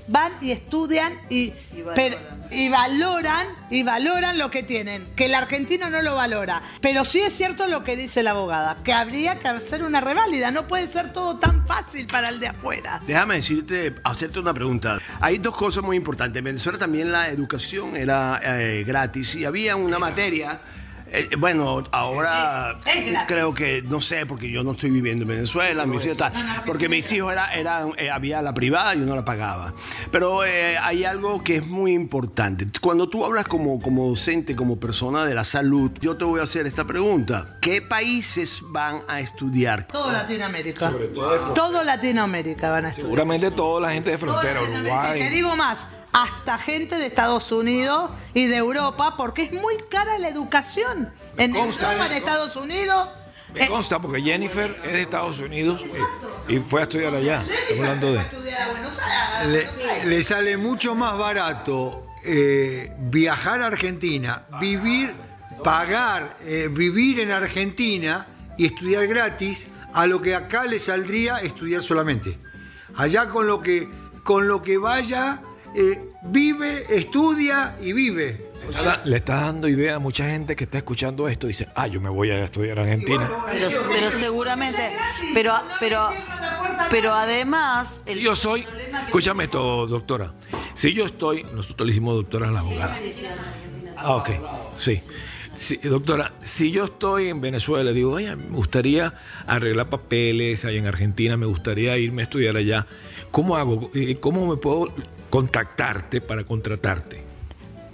[0.08, 1.52] van y estudian y,
[2.70, 6.62] valoran y valoran lo que tienen, que el argentino no lo valora.
[6.80, 10.50] Pero sí es cierto lo que dice la abogada, que habría que hacer una reválida,
[10.50, 13.02] no puede ser todo tan fácil para el de afuera.
[13.06, 14.98] Déjame decirte, hacerte una pregunta.
[15.20, 16.38] Hay dos cosas muy importantes.
[16.38, 20.60] En Venezuela también la educación era eh, gratis y había una materia.
[21.12, 23.28] Eh, bueno, ahora Es- es gratis.
[23.28, 26.32] creo que, no sé, porque yo no estoy viviendo en Venezuela, mis hijos están-
[26.66, 29.74] porque mis hijos era, eran, eh, había la privada y yo no la pagaba.
[30.10, 32.66] Pero eh, hay algo que es muy importante.
[32.80, 36.44] Cuando tú hablas como, como docente, como persona de la salud, yo te voy a
[36.44, 37.58] hacer esta pregunta.
[37.60, 39.86] ¿Qué países van a estudiar?
[39.88, 40.90] Todo Latinoamérica.
[41.54, 43.06] todo Latinoamérica van a estudiar.
[43.08, 45.28] Seguramente toda la gente de frontera, Te Uruguay.
[45.30, 50.28] digo más, hasta gente de Estados Unidos y de Europa, porque es muy cara la
[50.28, 51.12] educación.
[51.36, 53.08] En consta, Europa, en Estados Unidos.
[53.54, 55.82] Me eh, consta porque Jennifer es de Estados Unidos
[56.48, 57.40] y, y fue a estudiar allá.
[57.40, 58.20] Estamos hablando de.
[58.20, 59.76] estudiar a Buenos Aires.
[60.04, 65.12] Le, le sale mucho más barato eh, viajar a Argentina, vivir,
[65.64, 71.82] pagar, eh, vivir en Argentina y estudiar gratis, a lo que acá le saldría estudiar
[71.82, 72.38] solamente.
[72.96, 73.88] Allá con lo que,
[74.22, 75.40] con lo que vaya,
[75.74, 78.52] eh, vive, estudia y vive.
[79.04, 82.00] Le estás dando idea a mucha gente que está escuchando esto y dice, ah, yo
[82.00, 83.28] me voy a estudiar a Argentina.
[83.50, 84.92] Pero, pero seguramente,
[85.34, 86.08] pero, pero,
[86.90, 88.64] pero además, el Si yo soy,
[89.06, 90.32] escúchame esto, doctora.
[90.74, 92.96] Si yo estoy, nosotros le hicimos doctora a la abogada.
[93.96, 94.30] Ah, ok,
[94.76, 95.00] sí.
[95.54, 99.14] Sí, doctora, si yo estoy en Venezuela, digo, oye, me gustaría
[99.46, 102.86] arreglar papeles ahí en Argentina, me gustaría irme a estudiar allá.
[103.30, 103.90] ¿Cómo hago?
[103.94, 104.92] Eh, ¿Cómo me puedo
[105.32, 107.24] contactarte para contratarte?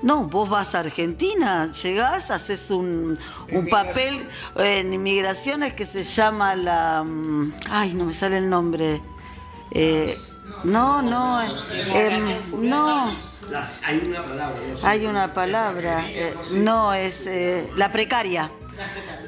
[0.03, 3.16] No, vos vas a Argentina, llegás, haces un,
[3.53, 7.05] un papel en inmigraciones que se llama la...
[7.05, 9.01] mm, Ay, no me sale el nombre.
[9.70, 10.16] Eh,
[10.64, 11.48] no, no, eh,
[11.94, 13.14] em, no,
[13.87, 14.59] hay una palabra.
[14.83, 16.11] hay una palabra.
[16.11, 18.51] eh, no, es eh, la precaria.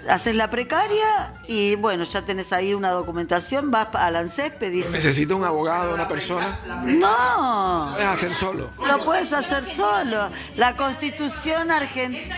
[0.08, 4.90] Haces la precaria y bueno, ya tenés ahí una documentación, vas al ANSES, pedís...
[4.92, 6.58] ¿Necesita un abogado, una persona?
[6.84, 8.70] No, Puedes hacer solo.
[8.86, 10.30] lo puedes hacer solo.
[10.56, 12.36] La constitución argentina...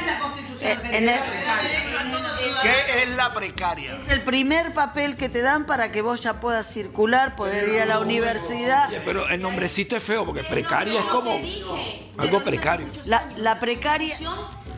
[2.62, 3.94] ¿Qué es la precaria?
[3.96, 7.81] Es el primer papel que te dan para que vos ya puedas circular, poder ir
[7.81, 8.88] a la universidad.
[9.05, 11.40] Pero el nombrecito es feo porque precaria es como
[12.18, 12.87] algo precario.
[13.05, 14.16] La, la precaria,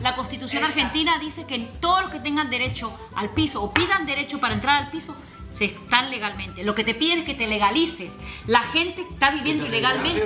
[0.01, 4.39] la constitución argentina dice que todos los que tengan derecho al piso o pidan derecho
[4.39, 5.15] para entrar al piso
[5.51, 6.63] se están legalmente.
[6.65, 8.11] Lo que te piden es que te legalices.
[8.45, 10.21] La gente está viviendo ilegalmente.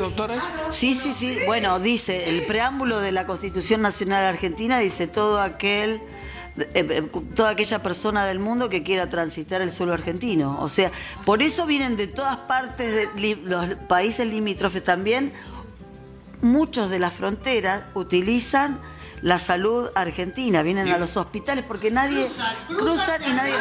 [0.72, 1.38] Sí, sí, sí.
[1.46, 6.02] Bueno, dice, el preámbulo de la Constitución Nacional Argentina dice todo aquel
[6.58, 10.58] eh, eh, toda aquella persona del mundo que quiera transitar el suelo argentino.
[10.62, 10.92] O sea,
[11.26, 15.32] por eso vienen de todas partes de los países limítrofes también.
[16.42, 18.80] Muchos de las fronteras utilizan
[19.22, 22.28] la salud argentina, vienen a los hospitales porque nadie
[22.68, 23.54] cruzan, y nadie...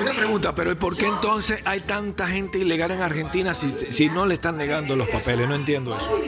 [0.00, 4.26] Una pregunta, pero ¿por qué entonces hay tanta gente ilegal en Argentina si, si no
[4.26, 5.48] le están negando los papeles?
[5.48, 6.20] No entiendo eso.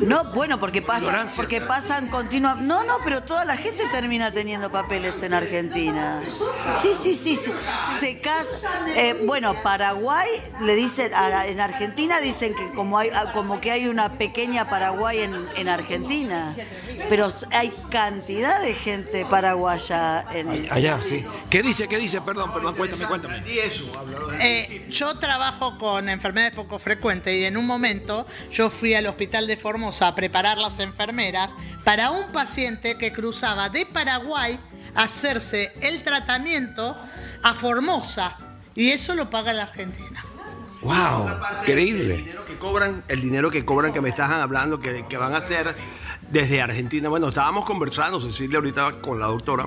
[0.00, 2.66] No, bueno, porque pasan, porque pasan continuamente...
[2.66, 6.22] No, no, pero toda la gente termina teniendo papeles en Argentina.
[6.80, 7.52] Sí, sí, sí, sí.
[7.98, 8.46] Se casa...
[8.96, 10.28] Eh, bueno, Paraguay
[10.60, 11.12] le dicen,
[11.46, 16.54] en Argentina dicen que como hay como que hay una pequeña Paraguay en, en Argentina,
[17.08, 21.22] pero hay can cantidad de gente paraguaya en allá, sí.
[21.50, 21.86] ¿Qué dice?
[21.86, 22.22] ¿Qué dice?
[22.22, 23.42] Perdón, perdón, cuéntame, cuéntame.
[24.40, 29.46] Eh, yo trabajo con enfermedades poco frecuentes y en un momento yo fui al hospital
[29.46, 31.50] de Formosa a preparar las enfermeras
[31.84, 34.58] para un paciente que cruzaba de Paraguay
[34.94, 36.96] a hacerse el tratamiento
[37.42, 38.38] a Formosa
[38.74, 40.24] y eso lo paga la Argentina.
[40.80, 41.28] Wow,
[41.60, 42.14] increíble.
[42.14, 45.34] El dinero que cobran, el dinero que cobran que me estaban hablando que, que van
[45.34, 45.76] a hacer
[46.30, 47.08] desde Argentina.
[47.08, 49.66] Bueno, estábamos conversando, Cecilia, ahorita con la doctora.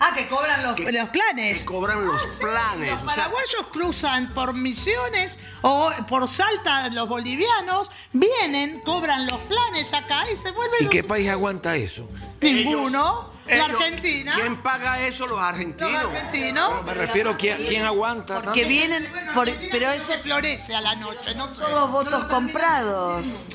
[0.00, 1.60] Ah, que cobran los, los planes.
[1.60, 2.90] Que cobran los planes.
[2.92, 10.30] Los paraguayos cruzan por Misiones o por Salta, los bolivianos, vienen, cobran los planes acá
[10.30, 10.86] y se vuelven.
[10.86, 12.08] ¿Y qué país aguanta eso?
[12.40, 14.32] Ninguno la Argentina.
[14.34, 15.26] ¿Quién paga eso?
[15.26, 15.92] Los argentinos.
[15.92, 16.84] Los argentinos.
[16.84, 18.42] me refiero a quién, aguanta.
[18.42, 19.08] Porque vienen,
[19.70, 21.34] pero ese florece a la noche.
[21.36, 23.46] No todos votos comprados.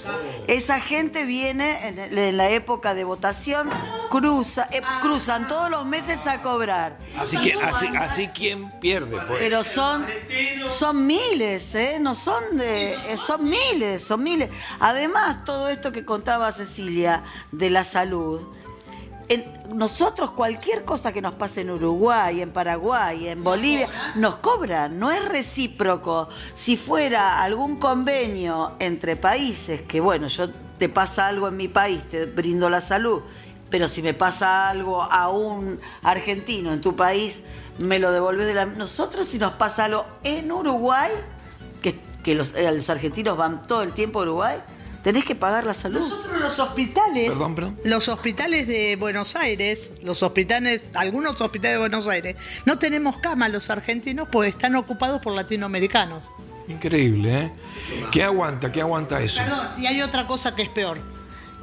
[0.48, 3.70] Esa gente viene en, la época de votación,
[4.10, 6.98] cruza, eh, cruzan todos los meses a cobrar.
[7.18, 9.20] Así que así, así quién pierde.
[9.28, 9.40] Pues?
[9.40, 10.06] Pero son,
[10.68, 11.98] son miles, ¿eh?
[12.00, 14.50] No son de, eh, son miles, son miles.
[14.80, 18.42] Además, todo esto que contaba Cecilia de la salud
[19.74, 25.12] nosotros cualquier cosa que nos pase en Uruguay, en Paraguay, en Bolivia, nos cobran, no
[25.12, 26.30] es recíproco.
[26.56, 32.08] Si fuera algún convenio entre países, que bueno, yo te pasa algo en mi país,
[32.08, 33.22] te brindo la salud,
[33.70, 37.42] pero si me pasa algo a un argentino en tu país,
[37.80, 38.66] me lo devolves de la...
[38.66, 41.12] Nosotros si nos pasa algo en Uruguay,
[41.82, 44.58] que, que los, eh, los argentinos van todo el tiempo a Uruguay,
[45.04, 46.00] tenés que pagar la salud.
[46.00, 47.36] Nosotros los hospitales,
[47.84, 53.50] los hospitales de Buenos Aires, los hospitales, algunos hospitales de Buenos Aires, no tenemos cama
[53.50, 56.32] los argentinos porque están ocupados por latinoamericanos.
[56.68, 57.52] Increíble, ¿eh?
[58.12, 58.72] ¿Qué aguanta?
[58.72, 59.44] ¿Qué aguanta eso?
[59.44, 60.98] Perdón, y hay otra cosa que es peor.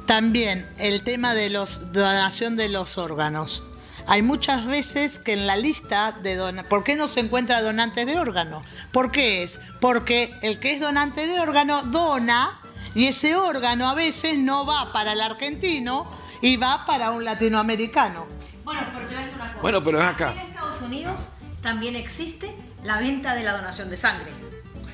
[0.05, 3.63] También el tema de los donación de los órganos.
[4.07, 8.05] Hay muchas veces que en la lista de donaciones, ¿por qué no se encuentra donante
[8.05, 8.63] de órgano?
[8.91, 9.59] ¿Por qué es?
[9.79, 12.60] Porque el que es donante de órgano dona
[12.93, 16.05] y ese órgano a veces no va para el argentino
[16.41, 18.25] y va para un latinoamericano.
[18.63, 19.61] Bueno, pero te voy a decir una cosa.
[19.61, 20.31] Bueno, pero es acá.
[20.33, 21.19] En Estados Unidos
[21.61, 24.31] también existe la venta de la donación de sangre.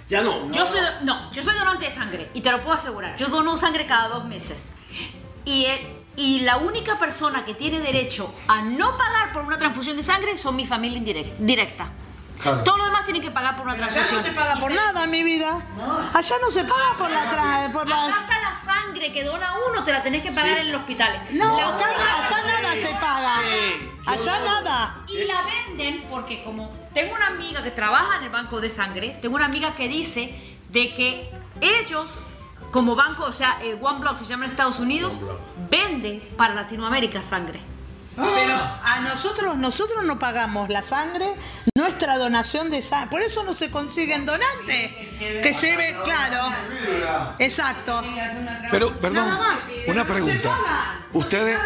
[0.10, 0.52] Ya no.
[0.52, 3.18] Yo soy, no, yo soy donante de sangre y te lo puedo asegurar.
[3.18, 4.74] Yo dono sangre cada dos meses.
[5.44, 5.66] Y,
[6.16, 10.38] y la única persona que tiene derecho a no pagar por una transfusión de sangre
[10.38, 11.90] son mi familia indirecta.
[12.43, 14.08] Todo lo demás tienen que pagar por una transfusión.
[14.08, 15.60] Allá no se paga por nada, mi vida.
[16.13, 17.69] Allá no se paga por la...
[17.71, 18.06] Por la...
[18.06, 21.23] Acá la sangre que dona uno te la tenés que pagar en el hospital.
[21.32, 21.88] No, acá,
[22.45, 23.39] nada se paga.
[24.06, 24.95] Allá nada.
[25.08, 29.17] Y la venden porque como tengo una amiga que trabaja en el banco de sangre,
[29.21, 30.34] tengo una amiga que dice
[30.69, 32.17] de que ellos
[32.71, 35.17] como banco, o sea, eh, One Block que se llama en Estados Unidos,
[35.69, 37.60] vende para Latinoamérica sangre.
[38.17, 41.27] Pero a nosotros, nosotros no pagamos la sangre,
[41.75, 43.12] nuestra donación de sangre.
[43.12, 46.51] Por eso no se consiguen donantes que lleve, claro.
[47.38, 48.01] Exacto.
[48.71, 49.38] Pero, perdón,
[49.88, 50.58] una pregunta.
[51.13, 51.58] Ustedes,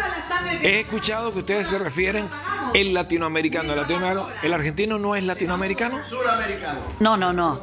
[0.62, 2.28] he escuchado que ustedes se refieren
[2.74, 4.28] el latinoamericano, el latinoamericano.
[4.42, 6.04] ¿El argentino no es latinoamericano?
[6.04, 6.80] Suramericano.
[7.00, 7.60] No, no, no.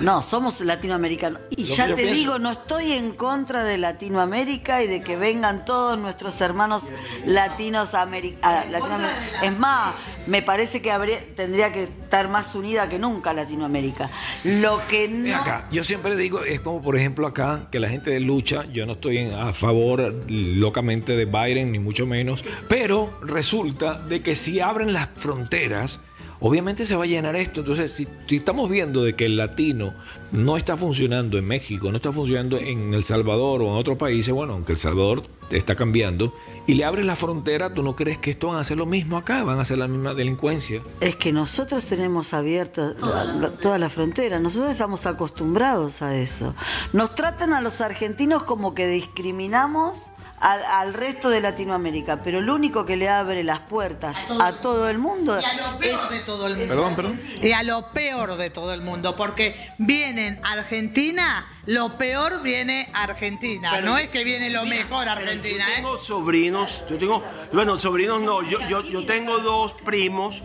[0.00, 1.40] No, somos latinoamericanos.
[1.50, 5.98] Y ya te digo, no estoy en contra de Latinoamérica y de que vengan todos
[5.98, 6.82] nuestros hermanos
[7.24, 9.44] latinos a Latinoamérica.
[9.44, 14.10] Es más, me parece que habría, tendría que estar más unida que nunca Latinoamérica.
[14.44, 15.36] Lo que no...
[15.36, 18.86] Acá, yo siempre digo, es como por ejemplo acá, que la gente de lucha, yo
[18.86, 24.60] no estoy a favor locamente de Biden, ni mucho menos, pero resulta de que si
[24.60, 26.00] abren las fronteras,
[26.40, 27.60] obviamente se va a llenar esto.
[27.60, 29.94] Entonces, si, si estamos viendo de que el latino
[30.32, 34.32] no está funcionando en México, no está funcionando en El Salvador o en otros países,
[34.32, 36.34] bueno, aunque El Salvador está cambiando,
[36.68, 39.16] y le abres la frontera, ¿tú no crees que esto van a hacer lo mismo
[39.16, 39.42] acá?
[39.42, 40.80] Van a hacer la misma delincuencia.
[41.00, 46.54] Es que nosotros tenemos abierta la- la- toda la frontera, nosotros estamos acostumbrados a eso.
[46.92, 49.96] Nos tratan a los argentinos como que discriminamos
[50.40, 54.88] al, al resto de Latinoamérica, pero lo único que le abre las puertas a todo,
[54.88, 56.68] el mundo Y a lo peor es de todo el mundo.
[56.68, 57.20] Perdón, perdón.
[57.42, 62.88] Y a lo peor de todo el mundo, porque vienen a Argentina, lo peor viene
[62.94, 63.70] Argentina.
[63.72, 65.74] Pero- no es que viene lo mejor Argentina, Yo ¿eh?
[65.76, 70.42] tengo sobrinos, yo tengo, bueno, sobrinos no, yo, yo, yo tengo dos primos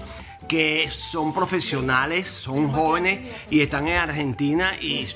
[0.50, 5.08] que son profesionales, son jóvenes y están en Argentina y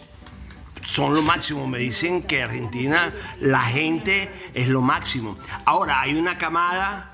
[0.85, 1.67] son lo máximo.
[1.67, 5.37] Me dicen que Argentina, la gente es lo máximo.
[5.65, 7.11] Ahora, hay una camada,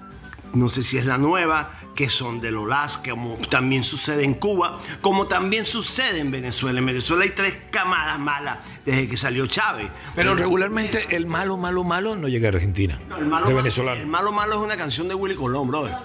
[0.54, 4.80] no sé si es la nueva, que son de Lolas, como también sucede en Cuba,
[5.02, 6.80] como también sucede en Venezuela.
[6.80, 9.90] En Venezuela hay tres camadas malas desde que salió Chávez.
[10.16, 13.00] Pero regularmente el malo, malo, malo no llega a Argentina.
[13.08, 14.02] No, el malo, de malo- venezolano.
[14.02, 15.96] el malo malo es una canción de Willy Colón, brother.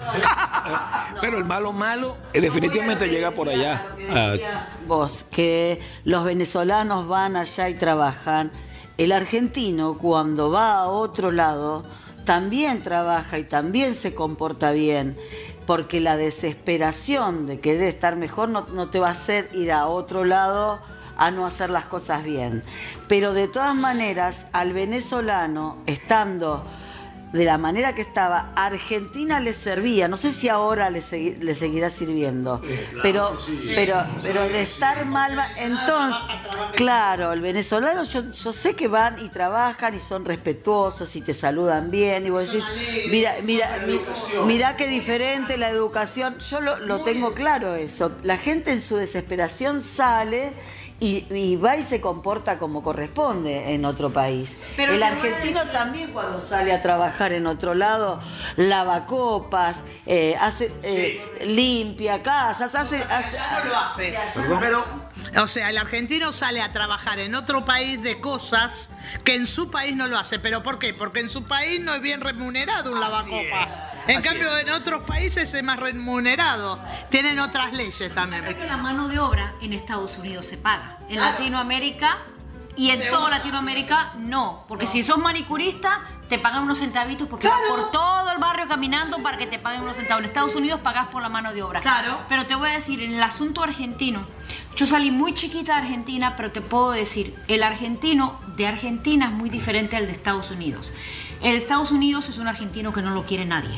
[1.21, 3.85] Pero el malo, malo eh, definitivamente llega por allá.
[4.87, 8.51] Vos, que los venezolanos van allá y trabajan.
[8.97, 11.83] El argentino cuando va a otro lado
[12.25, 15.17] también trabaja y también se comporta bien,
[15.65, 19.87] porque la desesperación de querer estar mejor no, no te va a hacer ir a
[19.87, 20.79] otro lado
[21.17, 22.63] a no hacer las cosas bien.
[23.07, 26.65] Pero de todas maneras, al venezolano, estando
[27.31, 31.53] de la manera que estaba, Argentina le servía, no sé si ahora le, segui- le
[31.53, 32.59] seguirá sirviendo,
[33.03, 33.33] pero,
[33.75, 36.19] pero, pero de estar mal, va- entonces,
[36.75, 41.33] claro, el venezolano, yo, yo sé que van y trabajan y son respetuosos y te
[41.35, 42.65] saludan bien y vos decís,
[43.11, 44.01] mira, mira, mi-
[44.45, 48.95] mira qué diferente la educación, yo lo, lo tengo claro eso, la gente en su
[48.97, 50.53] desesperación sale
[50.99, 54.57] y, y va y se comporta como corresponde en otro país.
[54.75, 58.19] Pero el argentino decir- también cuando sale a trabajar en otro lado
[58.57, 63.37] lava copas, eh, hace eh, limpia casas, hace, hace-
[63.67, 64.13] lo hace.
[64.59, 64.83] Pero
[65.37, 68.89] O sea, el argentino sale a trabajar en otro país de cosas
[69.23, 70.39] que en su país no lo hace.
[70.39, 70.93] ¿Pero por qué?
[70.93, 73.83] Porque en su país no es bien remunerado un lavacopas.
[74.07, 76.79] En así cambio, en otros países es más remunerado.
[77.09, 78.45] Tienen otras leyes también.
[78.45, 80.97] Es que la mano de obra en Estados Unidos se paga.
[81.09, 82.17] En Latinoamérica
[82.79, 84.63] y en toda Latinoamérica no.
[84.69, 85.99] Porque si sos manicurista,
[86.29, 89.81] te pagan unos centavitos porque vas por todo el barrio caminando para que te paguen
[89.81, 90.23] unos centavos.
[90.23, 91.81] En Estados Unidos pagás por la mano de obra.
[91.81, 92.17] Claro.
[92.29, 94.21] Pero te voy a decir, en el asunto argentino,
[94.77, 99.33] yo salí muy chiquita de Argentina, pero te puedo decir, el argentino de Argentina es
[99.33, 100.93] muy diferente al de Estados Unidos.
[101.41, 103.77] El de Estados Unidos es un argentino que no lo quiere nadie.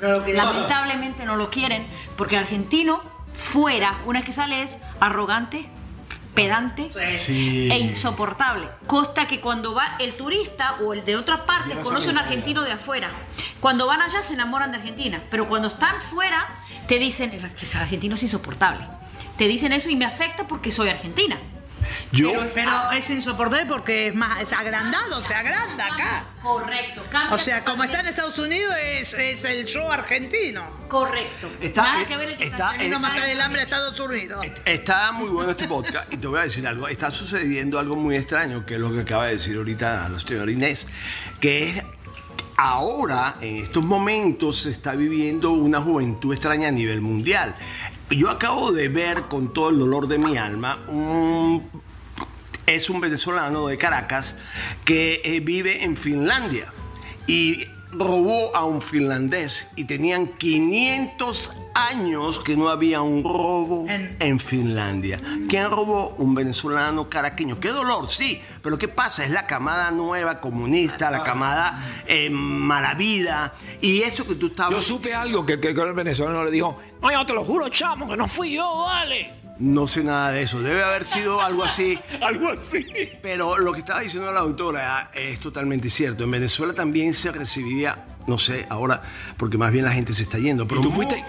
[0.00, 1.84] Lamentablemente no lo quieren
[2.16, 3.02] porque el argentino
[3.34, 5.68] fuera, una vez que sale es arrogante,
[6.36, 7.68] pedante Sí.
[7.72, 8.68] e insoportable.
[8.86, 12.62] Costa que cuando va el turista o el de otras partes conoce a un argentino
[12.62, 13.10] de afuera.
[13.60, 16.46] Cuando van allá se enamoran de Argentina, pero cuando están fuera
[16.86, 18.86] te dicen "El que el argentino es insoportable.
[19.36, 21.36] Te dicen eso y me afecta porque soy argentina.
[22.12, 26.24] Yo, Pero es insoportable porque es más es agrandado, se agranda acá.
[26.42, 27.02] Correcto.
[27.10, 28.06] cambia O sea, como está en.
[28.06, 30.64] Estados Unidos es, es el show argentino.
[30.88, 31.50] Correcto.
[31.60, 34.46] Está- Nada eh, que ver el que está- matar el hambre a Estados Unidos.
[34.64, 36.88] Está muy bueno este podcast y te voy a decir algo.
[36.88, 40.50] Está sucediendo algo muy extraño, que es lo que acaba de decir ahorita la señora
[40.50, 40.86] Inés,
[41.40, 41.82] que es
[42.56, 47.54] ahora, en estos momentos, se está viviendo una juventud extraña a nivel mundial.
[48.10, 51.68] Yo acabo de ver con todo el dolor de mi alma un
[52.66, 54.34] es un venezolano de Caracas
[54.84, 56.72] que eh, vive en Finlandia.
[57.26, 57.66] Y
[57.98, 64.40] robó a un finlandés y tenían 500 años que no había un robo En- en,
[64.40, 65.20] Finlandia.
[65.48, 66.14] ¿Quién robó?
[66.18, 67.60] Un venezolano caraqueño.
[67.60, 69.24] Qué dolor, sí, pero ¿qué pasa?
[69.24, 74.72] Es la camada nueva comunista, la camada eh, maravida y eso que tú estabas...
[74.74, 77.68] yo supe algo que, que, que el venezolano le dijo, no, yo te lo juro,
[77.68, 79.45] chamo, que no fui yo, vale.
[79.58, 81.98] No sé nada de eso, debe haber sido algo así.
[82.20, 82.86] Algo así.
[83.22, 86.24] Pero lo que estaba diciendo la doctora es totalmente cierto.
[86.24, 89.02] En Venezuela también se recibía, no sé, ahora,
[89.36, 90.66] porque más bien la gente se está yendo.
[90.66, 91.24] Pero Y tú fuiste,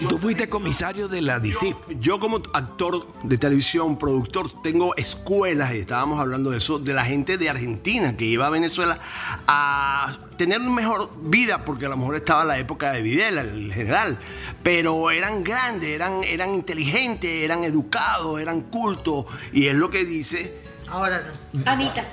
[0.46, 1.76] tú comisario de la DICIP.
[2.00, 7.04] yo como actor de televisión, productor, tengo escuelas, y estábamos hablando de eso, de la
[7.04, 8.98] gente de Argentina que iba a Venezuela
[9.46, 13.72] a tener una mejor vida, porque a lo mejor estaba la época de Videla, el
[13.72, 14.18] general,
[14.62, 20.68] pero eran grandes, eran, eran inteligentes, eran educados, eran cultos, y es lo que dice
[20.90, 21.22] Ahora
[21.52, 21.70] no.
[21.70, 22.04] Anita,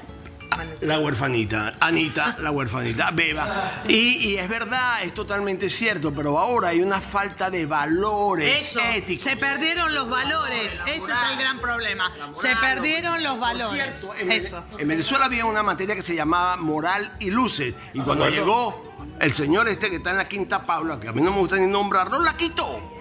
[0.81, 3.81] La huerfanita, Anita, la huerfanita, Beba.
[3.87, 3.95] Y,
[4.29, 9.23] y es verdad, es totalmente cierto, pero ahora hay una falta de valores Eso, éticos.
[9.23, 12.11] se perdieron los valores, ese es el gran problema.
[12.35, 14.03] Se perdieron los valores.
[14.19, 14.63] En, Vene- Eso.
[14.77, 17.73] en Venezuela había una materia que se llamaba moral y luces.
[17.93, 21.21] Y cuando llegó el señor este que está en la Quinta Paula, que a mí
[21.21, 22.94] no me gusta ni nombrarlo, la quitó.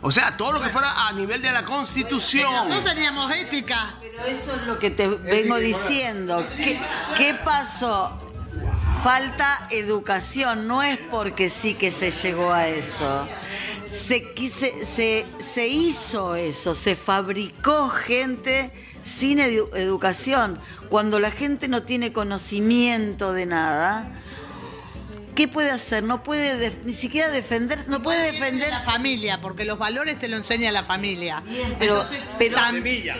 [0.00, 2.52] O sea, todo lo que fuera a nivel de la Constitución.
[2.52, 3.94] Nosotros teníamos ética.
[4.00, 6.46] Pero eso es lo que te vengo diciendo.
[6.56, 6.80] ¿Qué,
[7.16, 8.16] qué pasó?
[9.02, 13.28] Falta educación, no es porque sí que se llegó a eso.
[13.90, 18.70] Se, quise- se, se hizo eso, se fabricó gente
[19.02, 20.58] sin edu- educación.
[20.90, 24.10] Cuando la gente no tiene conocimiento de nada,
[25.38, 26.02] ¿qué puede hacer?
[26.02, 30.36] No puede ni siquiera defender, no puede defender la familia, porque los valores te lo
[30.36, 31.44] enseña la familia.
[31.78, 33.14] pero- Entonces, pero- tan- Semilla.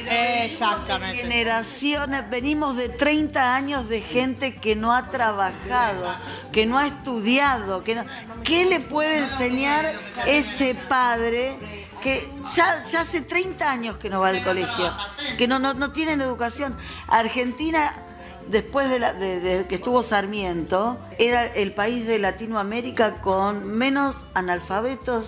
[0.45, 1.23] Exactamente.
[1.23, 6.13] generaciones, venimos de 30 años de gente que no ha trabajado,
[6.51, 8.05] que no ha estudiado, que no,
[8.43, 9.95] ¿qué le puede enseñar
[10.27, 11.57] ese padre
[12.03, 14.93] que ya, ya hace 30 años que no va al colegio,
[15.37, 16.77] que no, no, no tienen educación?
[17.07, 17.95] Argentina,
[18.51, 24.17] después de, la- de- de que estuvo Sarmiento, era el país de Latinoamérica con menos
[24.35, 25.25] analfabetos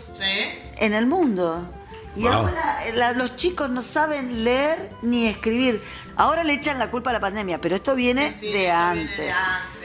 [0.79, 1.69] en el mundo.
[2.17, 2.33] Y Wow.
[2.33, 5.81] ahora eh, la- los chicos no saben leer ni escribir.
[6.17, 9.33] Ahora le echan la culpa a la pandemia, pero esto viene de antes.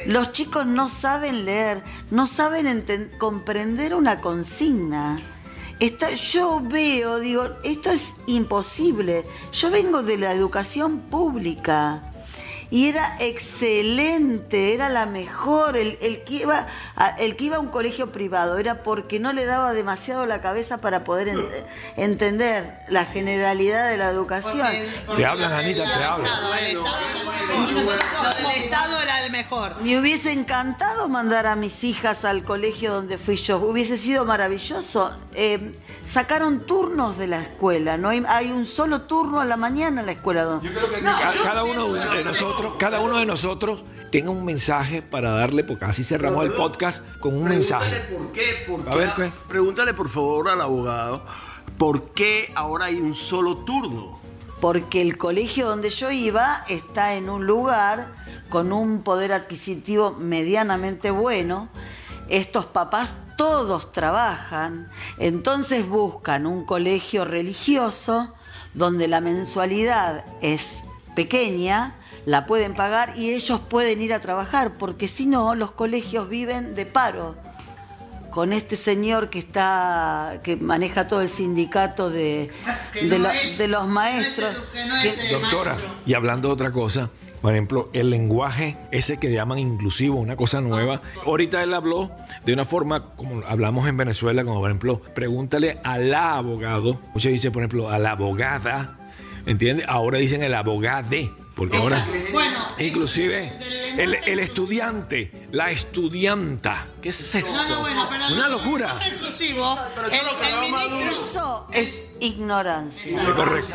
[0.08, 1.82] Los chicos no saben leer,
[2.12, 5.20] no saben comprender una consigna.
[5.80, 9.24] Esta- yo veo, digo, esto es imposible.
[9.54, 12.02] Yo vengo de la educación pública.
[12.76, 15.78] Y era excelente, era la mejor.
[15.78, 16.68] El, el que iba
[16.98, 20.42] a, el que iba a un colegio privado era porque no le daba demasiado la
[20.42, 21.50] cabeza para poder ent-
[21.96, 24.68] entender la generalidad de la educación.
[25.16, 26.32] Te hablan, Anita, te hablan.
[28.38, 29.82] Del Estado era el mejor.
[29.82, 33.58] Me hubiese encantado mandar a mis hijas al colegio donde fui yo.
[33.60, 35.16] Hubiese sido maravilloso.
[35.34, 35.72] Eh,
[36.06, 37.98] sacaron turnos de la escuela.
[37.98, 40.44] No hay, hay un solo turno a la mañana en la escuela.
[40.44, 40.72] Donde...
[40.74, 45.86] Ca- cada uno de nosotros, cada uno de nosotros tenga un mensaje para darle, porque
[45.86, 47.90] así cerramos el podcast con un mensaje.
[47.90, 49.32] Pregúntale por qué, por A ver, ¿qué?
[49.48, 51.24] Pregúntale por favor al abogado
[51.78, 54.20] por qué ahora hay un solo turno.
[54.62, 58.08] porque el colegio donde yo iba está en un lugar
[58.50, 61.68] con un poder adquisitivo medianamente bueno.
[62.30, 64.90] Estos papás todos trabajan,
[65.20, 68.34] entonces buscan un colegio religioso
[68.74, 70.84] donde la mensualidad es
[71.16, 71.96] pequeña,
[72.26, 76.74] la pueden pagar y ellos pueden ir a trabajar, porque si no, los colegios viven
[76.76, 77.36] de paro
[78.32, 82.50] con este señor que está que maneja todo el sindicato de,
[82.94, 84.54] de, no lo- es- de los maestros.
[84.54, 85.94] no es edu- que no es, Doctora, maestro.
[86.06, 87.10] y hablando de otra cosa,
[87.42, 91.02] por ejemplo, el lenguaje ese que llaman inclusivo, una cosa nueva.
[91.26, 92.12] Ahorita él habló
[92.44, 97.00] de una forma como hablamos en Venezuela, como por ejemplo, pregúntale al abogado.
[97.14, 98.98] Muchos dicen, por ejemplo, a la abogada,
[99.46, 99.86] ¿entiendes?
[99.88, 102.06] Ahora dicen el abogade, porque ahora...
[102.32, 103.54] Bueno, Inclusive
[103.98, 107.48] el, el estudiante, la estudianta, ¿qué es eso?
[107.48, 108.94] No, no, bueno, pero Una no- locura.
[108.96, 109.80] no es exclusivo.
[110.12, 111.10] El, el ministro.
[111.12, 113.24] Eso es ignorancia.
[113.34, 113.74] Correcto.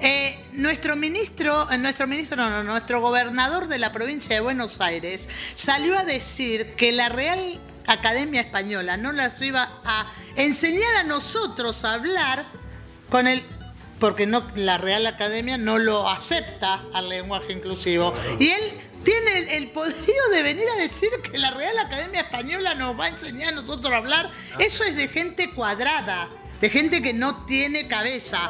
[0.00, 4.80] Eh, nuestro ministro, eh, nuestro ministro, no, no, nuestro gobernador de la provincia de Buenos
[4.80, 11.02] Aires salió a decir que la Real Academia Española no las iba a enseñar a
[11.04, 12.46] nosotros a hablar
[13.10, 13.42] con el
[14.02, 19.48] porque no la Real Academia no lo acepta al lenguaje inclusivo y él tiene el,
[19.50, 23.50] el poderío de venir a decir que la Real Academia Española nos va a enseñar
[23.50, 24.28] a nosotros a hablar.
[24.58, 26.28] Eso es de gente cuadrada,
[26.60, 28.40] de gente que no tiene cabeza.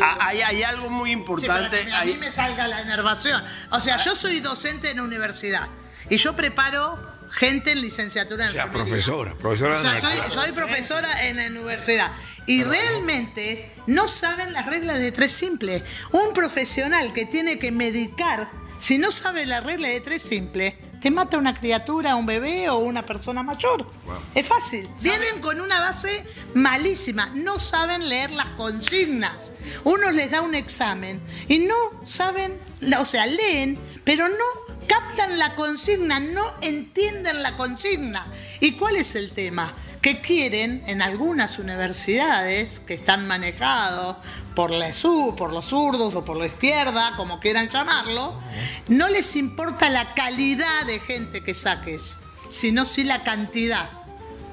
[0.00, 1.68] Ah, Hay, hay algo muy Sí, importante.
[1.68, 3.42] para que a hay- mí me salga la enervación.
[3.72, 5.66] O sea, yo soy docente en la universidad
[6.08, 6.96] y yo preparo
[7.32, 8.92] gente en licenciatura en O sea, enfermería.
[8.92, 12.12] profesora, profesora O sea, soy profesora en la universidad.
[12.46, 15.82] Y realmente no saben las reglas de tres simples.
[16.12, 21.10] Un profesional que tiene que medicar, si no sabe la regla de tres simples, te
[21.10, 23.86] mata una criatura, un bebé o una persona mayor.
[24.34, 24.88] Es fácil.
[25.02, 26.24] Vienen con una base
[26.54, 27.30] malísima.
[27.34, 29.52] No saben leer las consignas.
[29.84, 31.74] Uno les da un examen y no
[32.04, 32.58] saben,
[32.98, 38.26] o sea, leen, pero no captan la consigna, no entienden la consigna.
[38.60, 39.74] ¿Y cuál es el tema?
[40.06, 44.18] Que quieren en algunas universidades que están manejados
[44.54, 48.38] por, la su- por los zurdos o por la izquierda, como quieran llamarlo,
[48.86, 52.14] no les importa la calidad de gente que saques,
[52.50, 53.90] sino sí la cantidad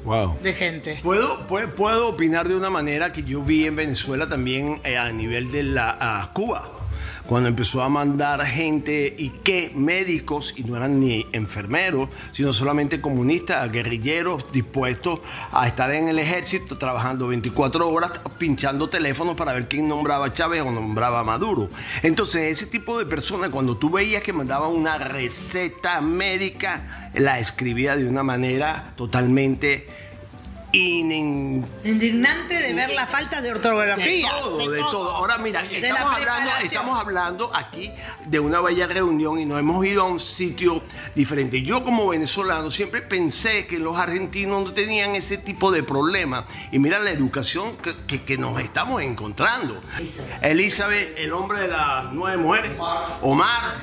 [0.04, 0.40] Wow.
[0.42, 1.00] de gente.
[1.04, 5.12] ¿Puedo, puedo, puedo opinar de una manera que yo vi en Venezuela también eh, a
[5.12, 6.72] nivel de la a Cuba.
[7.28, 13.02] Cuando empezó a mandar gente y que médicos, y no eran ni enfermeros, sino solamente
[13.02, 15.20] comunistas, guerrilleros dispuestos
[15.52, 20.34] a estar en el ejército trabajando 24 horas pinchando teléfonos para ver quién nombraba a
[20.34, 21.70] Chávez o nombraba a Maduro.
[22.02, 27.96] Entonces ese tipo de personas cuando tú veías que mandaban una receta médica, la escribía
[27.96, 29.88] de una manera totalmente
[30.74, 34.30] inin- Indignante de ver la falta de de ortografía.
[34.30, 35.12] todo, de todo.
[35.12, 37.92] Ahora mira, De estamos la hablando, estamos hablando aquí
[38.26, 40.82] de una bella reunión y nos hemos ido a un sitio
[41.16, 41.62] diferente.
[41.62, 46.46] Yo como venezolano siempre pensé que los argentinos no tenían ese tipo de problema.
[46.72, 49.82] Y mira la educación que, que- que nos estamos encontrando.
[50.42, 52.72] Elizabeth, el hombre de las nueve mujeres.
[53.22, 53.76] Omar.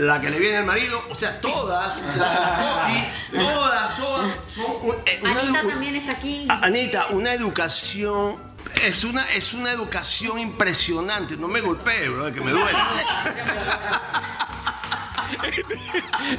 [0.00, 2.38] La que le viene el marido, o sea, todas, las
[3.32, 6.46] todas son, son un- eh, una Anita también está aquí.
[6.48, 8.36] Anita, una educación.
[8.82, 11.36] Es una, es una educación impresionante.
[11.36, 12.78] No me golpee, bro, que me duele.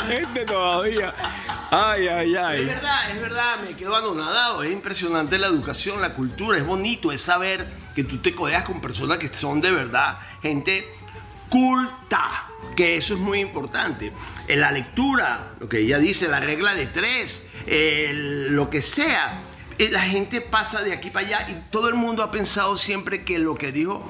[0.10, 1.14] Este todavía.
[1.72, 2.66] Ay, ay, Es ay.
[2.66, 4.64] verdad, es verdad, me quedo anonadado.
[4.64, 6.58] Es impresionante la educación, la cultura.
[6.58, 10.88] Es bonito, es saber que tú te codeas con personas que son de verdad gente
[11.50, 12.48] culta.
[12.76, 14.12] Que eso es muy importante.
[14.48, 19.42] En la lectura, lo que ella dice, la regla de tres, el- lo que sea.
[19.78, 23.24] eh, La gente pasa de aquí para allá y todo el mundo ha pensado siempre
[23.24, 24.04] que lo que dijo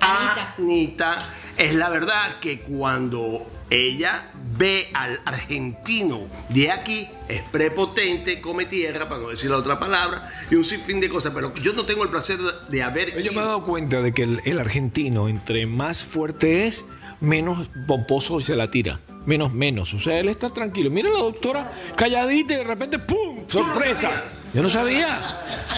[0.00, 0.54] Anita.
[0.58, 1.18] Anita
[1.56, 9.08] es la verdad que cuando ella ve al argentino de aquí es prepotente, come tierra,
[9.08, 11.32] para no decir la otra palabra, y un sinfín de cosas.
[11.34, 13.20] Pero yo no tengo el placer de, haber.
[13.22, 16.84] Yo me he dado cuenta de que el, el argentino, entre más fuerte es,
[17.20, 19.00] menos pomposo se la tira.
[19.26, 19.92] Menos, menos.
[19.94, 20.90] O sea, él está tranquilo.
[20.90, 23.44] Mira la doctora calladita y de repente ¡pum!
[23.46, 24.24] ¡Sorpresa!
[24.54, 25.20] Yo no sabía.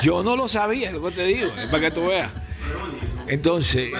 [0.02, 1.48] Yo no lo sabía, es lo que te digo.
[1.48, 2.30] es para que tú veas.
[3.30, 3.92] Entonces,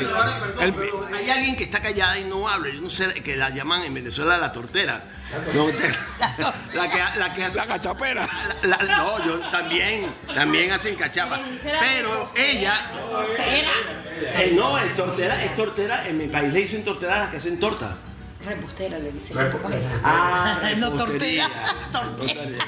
[0.61, 2.69] el- Pero hay alguien que está callada y no habla.
[2.75, 5.05] Yo no sé que la llaman en Venezuela la tortera.
[5.55, 5.89] No, te-
[6.77, 8.29] la que, la que hace la cachapera.
[8.65, 11.39] La- la- no, yo también, también hacen cachapa.
[11.63, 12.91] Pero ella.
[14.19, 16.09] Eh, no, es tortera, es tortera.
[16.09, 17.97] En mi país le dicen tortera a las que hacen torta.
[18.45, 19.33] Repostera le dice.
[20.03, 21.49] Ah, No, repostería.
[21.93, 22.65] tortera.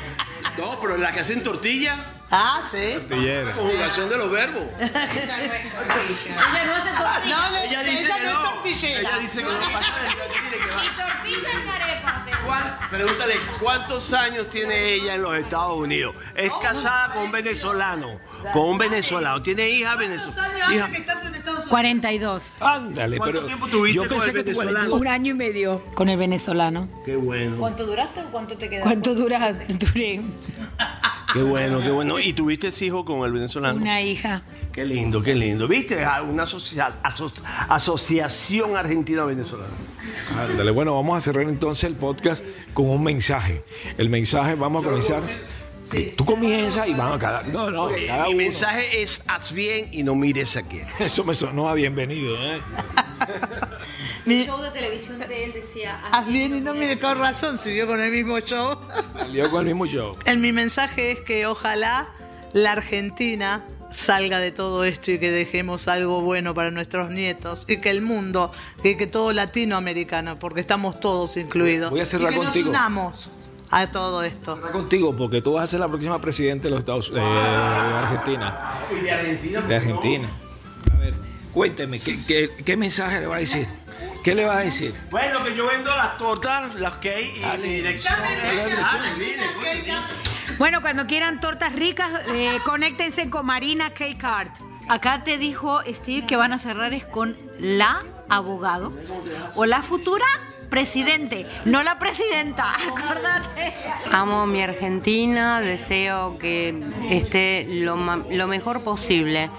[0.59, 1.97] No, pero las que hacen tortilla,
[2.31, 2.95] Ah, sí.
[2.95, 3.53] Tortillera.
[3.53, 4.65] conjugación de los verbos.
[4.79, 7.37] Ella no hace tortilla.
[7.37, 9.01] No, le- Ella dice ella que no es tortillera.
[9.01, 11.07] Ella dice que no pasa de tortilla, que va.
[11.13, 12.27] Tortilla en arepa.
[12.47, 16.15] ¿Cuán- Pregúntale, ¿cuántos años tiene ella en los Estados Unidos?
[16.35, 18.19] Es casada con un venezolano.
[18.53, 19.41] Con un venezolano.
[19.43, 20.55] Tiene hija ¿Cuántos venezolana.
[20.55, 21.67] años Hija- hace que estás en Estados Unidos?
[21.71, 22.45] 42.
[22.61, 24.95] Ándale, ¿Cuánto pero tiempo tuviste yo con pensé el que tú venezolano?
[24.97, 26.89] Un año y medio con el venezolano.
[27.05, 28.83] Qué bueno, ¿Cuánto duraste o cuánto te quedaste?
[28.91, 29.53] ¿Cuánto dura?
[29.53, 30.21] Duré
[31.33, 32.19] qué bueno, qué bueno.
[32.19, 33.79] ¿Y tuviste hijo con el venezolano?
[33.81, 34.43] una hija.
[34.73, 35.69] Qué lindo, qué lindo.
[35.69, 36.03] ¿Viste?
[36.05, 37.31] Ah, Una asocia- aso-
[37.69, 39.69] asociación argentina-venezolana.
[40.39, 43.65] Ándale, bueno, vamos a cerrar entonces el podcast con un mensaje.
[43.99, 45.21] El mensaje, vamos a comenzar.
[46.17, 47.43] Tú comienzas y vamos a cada.
[47.43, 48.37] No, no, cada Mi uno.
[48.39, 50.87] mensaje es haz bien y no mires a quién.
[50.99, 52.61] Eso me sonó a bienvenido, ¿eh?
[54.27, 55.99] El show de televisión de él decía.
[56.11, 58.79] Haz bien y no mire con razón, siguió con el mismo show.
[59.17, 60.17] Salió con el mismo show.
[60.25, 62.07] En mi mensaje es que ojalá
[62.53, 67.77] la Argentina salga de todo esto y que dejemos algo bueno para nuestros nietos y
[67.79, 68.51] que el mundo,
[68.83, 72.71] que, que todo latinoamericano, porque estamos todos incluidos, Voy a cerrar y que contigo.
[72.73, 73.31] nos unamos
[73.71, 74.61] a todo esto.
[74.73, 78.61] Contigo, porque tú vas a ser la próxima presidenta de los Estados eh, de Argentina.
[78.91, 79.61] Y de Argentina.
[79.61, 80.29] De Argentina.
[80.93, 81.15] A ver,
[81.53, 83.67] cuénteme, ¿qué, qué, qué mensaje le va a decir?
[84.23, 84.95] ¿Qué le va a decir?
[85.11, 88.15] Bueno, que yo vendo las tortas, las cake y mi dirección.
[88.21, 89.93] Dale, mire, cuente.
[90.59, 94.49] Bueno, cuando quieran tortas ricas, eh, conéctense con Marina K-Card.
[94.89, 98.93] Acá te dijo Steve que van a cerrar es con la abogado
[99.57, 100.25] o la futura
[100.71, 103.75] presidente, no la presidenta, acuérdate.
[104.11, 106.75] Amo mi Argentina, deseo que
[107.11, 109.51] esté lo, ma- lo mejor posible,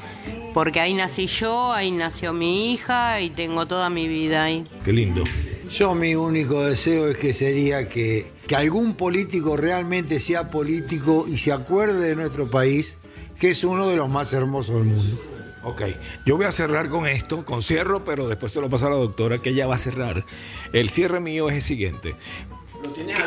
[0.54, 4.66] porque ahí nací yo, ahí nació mi hija y tengo toda mi vida ahí.
[4.86, 5.24] Qué lindo.
[5.70, 11.38] Yo mi único deseo es que sería que, que algún político realmente sea político y
[11.38, 13.00] se acuerde de nuestro país,
[13.40, 15.20] que es uno de los más hermosos del mundo.
[15.66, 15.84] Ok,
[16.26, 18.98] yo voy a cerrar con esto, con cierro, pero después se lo paso a la
[18.98, 20.26] doctora que ella va a cerrar.
[20.74, 22.16] El cierre mío es el siguiente.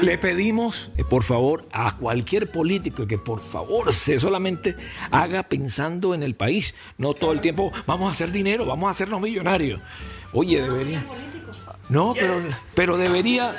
[0.00, 4.76] Le pedimos, eh, por favor, a cualquier político que por favor se solamente
[5.10, 8.90] haga pensando en el país, no todo el tiempo vamos a hacer dinero, vamos a
[8.90, 9.80] hacernos millonarios.
[10.32, 11.04] Oye, debería.
[11.88, 12.34] No, pero,
[12.74, 13.56] pero debería.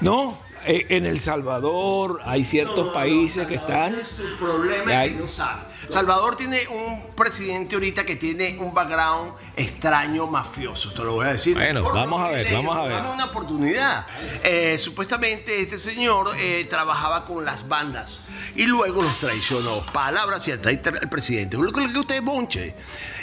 [0.00, 3.94] No, eh, en El Salvador hay ciertos países que están.
[3.94, 5.62] El problema es que no sabe.
[5.88, 11.32] Salvador tiene un presidente ahorita que tiene un background extraño mafioso, te lo voy a
[11.32, 11.54] decir.
[11.54, 12.92] Bueno, Por vamos a ver, vamos a ver.
[12.92, 14.06] dame una oportunidad.
[14.42, 18.22] Eh, supuestamente este señor eh, trabajaba con las bandas
[18.54, 19.80] y luego los traicionó.
[19.92, 21.56] Palabra cierta, ahí el presidente.
[21.56, 22.74] Lo que usted es bonche.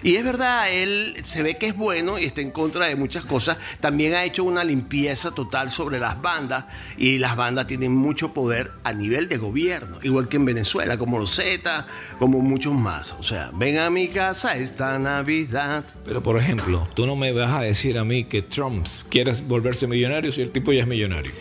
[0.02, 3.26] Y es verdad, él se ve que es bueno y está en contra de muchas
[3.26, 3.58] cosas.
[3.82, 6.66] También ha hecho una limpieza total sobre las bandas
[6.98, 11.20] y las bandas tienen mucho poder a nivel de gobierno, igual que en Venezuela, como
[11.20, 11.86] los Z,
[12.18, 13.14] como muchos más.
[13.20, 15.84] O sea, ven a mi casa esta Navidad.
[16.06, 19.88] Pero por ejemplo, tú no me vas a decir a mí que Trump quiere volverse
[19.88, 21.32] millonario si el tipo ya es millonario.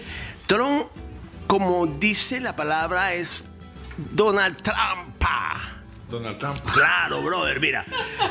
[0.46, 0.86] Trump,
[1.46, 3.48] como dice la palabra, es
[4.12, 5.18] Donald Trump.
[6.10, 6.58] Donald Trump.
[6.72, 7.84] Claro, brother, mira.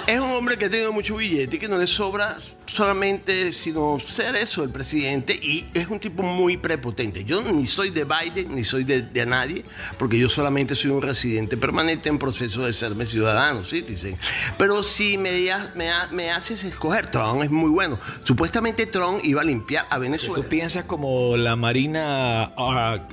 [0.08, 4.36] Es un hombre que tiene mucho billete y que no le sobra solamente sino ser
[4.36, 5.34] eso, el presidente.
[5.34, 7.24] Y es un tipo muy prepotente.
[7.24, 9.64] Yo ni soy de Biden, ni soy de, de nadie,
[9.98, 14.18] porque yo solamente soy un residente permanente en proceso de serme ciudadano, citizen.
[14.58, 15.32] Pero si me,
[15.76, 17.98] me, me haces escoger, Trump es muy bueno.
[18.24, 20.44] Supuestamente Trump iba a limpiar a Venezuela.
[20.44, 23.08] Tú piensas como la Marina Ar-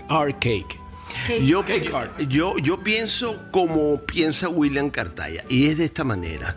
[1.46, 1.64] Yo,
[2.28, 6.56] yo, yo pienso como piensa William Cartaya, y es de esta manera.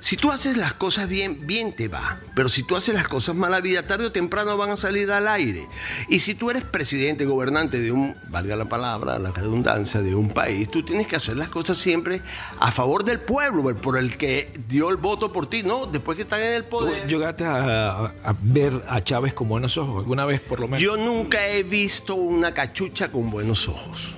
[0.00, 2.18] Si tú haces las cosas bien, bien te va.
[2.34, 5.10] Pero si tú haces las cosas mal, la vida tarde o temprano van a salir
[5.12, 5.66] al aire.
[6.08, 10.30] Y si tú eres presidente, gobernante de un, valga la palabra, la redundancia, de un
[10.30, 12.22] país, tú tienes que hacer las cosas siempre
[12.58, 15.86] a favor del pueblo, por el que dio el voto por ti, ¿no?
[15.86, 17.06] Después que están en el ¿Tú poder.
[17.06, 20.80] llegaste a, a ver a Chávez con buenos ojos alguna vez por lo menos?
[20.82, 24.12] Yo nunca he visto una cachucha con buenos ojos.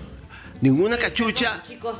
[0.62, 1.60] Ninguna cachucha.
[1.66, 1.98] Chicos,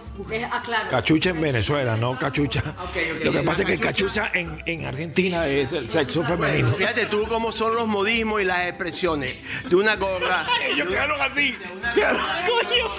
[0.51, 0.89] aclaro.
[0.89, 2.61] Cachucha en Venezuela, no cachucha.
[2.61, 3.25] ok.
[3.25, 6.73] Lo que pasa es que cachucha en, en Argentina es el sexo femenino.
[6.73, 9.35] Fíjate tú cómo son los modismos y las expresiones
[9.69, 10.47] de una gorra.
[10.65, 11.57] Ellos quedaron así.
[11.95, 12.93] Quedaron- coño.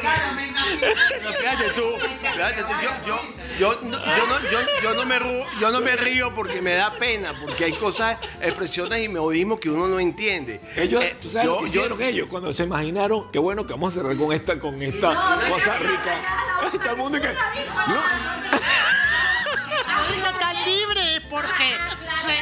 [0.00, 3.20] Pero fíjate tú, fíjate tú, yo, yo,
[3.58, 6.72] yo, no- yo no, yo, yo no me ru- yo no me río porque me
[6.74, 10.60] da pena, porque hay cosas, expresiones y modismos que uno no entiende.
[10.76, 13.30] Ellos, Eh, ¿tú sabes lo yo- que yo- hicieron ellos cuando se imaginaron?
[13.30, 16.94] Qué bueno que vamos a cerrar con esta, con esta cosa rica.
[16.96, 17.28] Mundo que.
[17.28, 18.00] No.
[19.96, 21.76] Ahorita tan libre porque
[22.14, 22.32] se...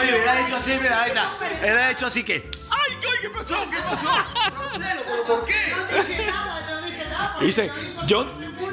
[0.00, 1.32] Oye, hubiera hecho así, mira, ahí está.
[1.60, 2.48] Hubiera hecho así que.
[2.70, 3.56] ¡Ay, ay, qué pasó!
[3.70, 4.04] ¿Qué pasó?
[4.06, 5.74] No sé, pero ¿por qué?
[7.40, 7.70] Dice,
[8.06, 8.26] yo,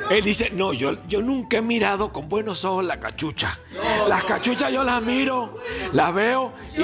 [0.10, 3.58] él dice, no, yo, yo nunca he mirado con buenos ojos la cachucha.
[4.08, 5.60] Las cachuchas yo las miro,
[5.94, 6.54] las veo.
[6.76, 6.82] y-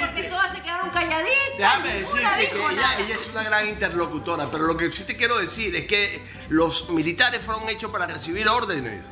[0.00, 1.34] Porque todas se quedaron calladitas.
[1.58, 5.74] Déjame decirte que ella, es una gran interlocutora, pero lo que sí te quiero decir
[5.76, 9.02] es que los militares fueron hechos para recibir órdenes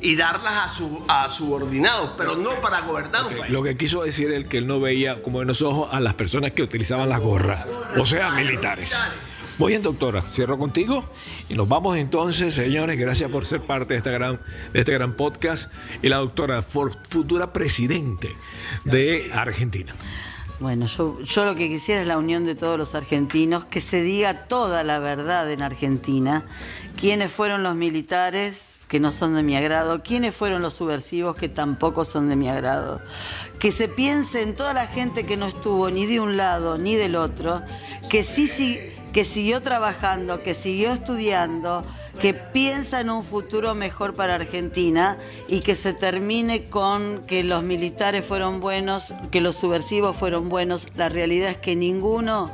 [0.00, 3.52] y darlas a, su, a subordinados, pero no para gobernar un país.
[3.52, 6.52] Lo que quiso decir él que él no veía con buenos ojos a las personas
[6.52, 7.64] que utilizaban las gorras,
[7.96, 8.96] o sea, militares.
[9.62, 11.04] Muy bien, doctora, cierro contigo
[11.48, 12.98] y nos vamos entonces, señores.
[12.98, 14.40] Gracias por ser parte de, esta gran,
[14.72, 15.70] de este gran podcast.
[16.02, 18.34] Y la doctora, futura presidente
[18.84, 19.94] de Argentina.
[20.58, 24.02] Bueno, yo, yo lo que quisiera es la unión de todos los argentinos, que se
[24.02, 26.42] diga toda la verdad en Argentina,
[26.98, 31.48] quiénes fueron los militares que no son de mi agrado, quiénes fueron los subversivos que
[31.48, 33.00] tampoco son de mi agrado,
[33.60, 36.96] que se piense en toda la gente que no estuvo ni de un lado ni
[36.96, 37.62] del otro,
[38.10, 38.80] que sí, sí
[39.12, 41.84] que siguió trabajando, que siguió estudiando,
[42.20, 47.62] que piensa en un futuro mejor para Argentina y que se termine con que los
[47.62, 50.88] militares fueron buenos, que los subversivos fueron buenos.
[50.96, 52.50] La realidad es que ninguno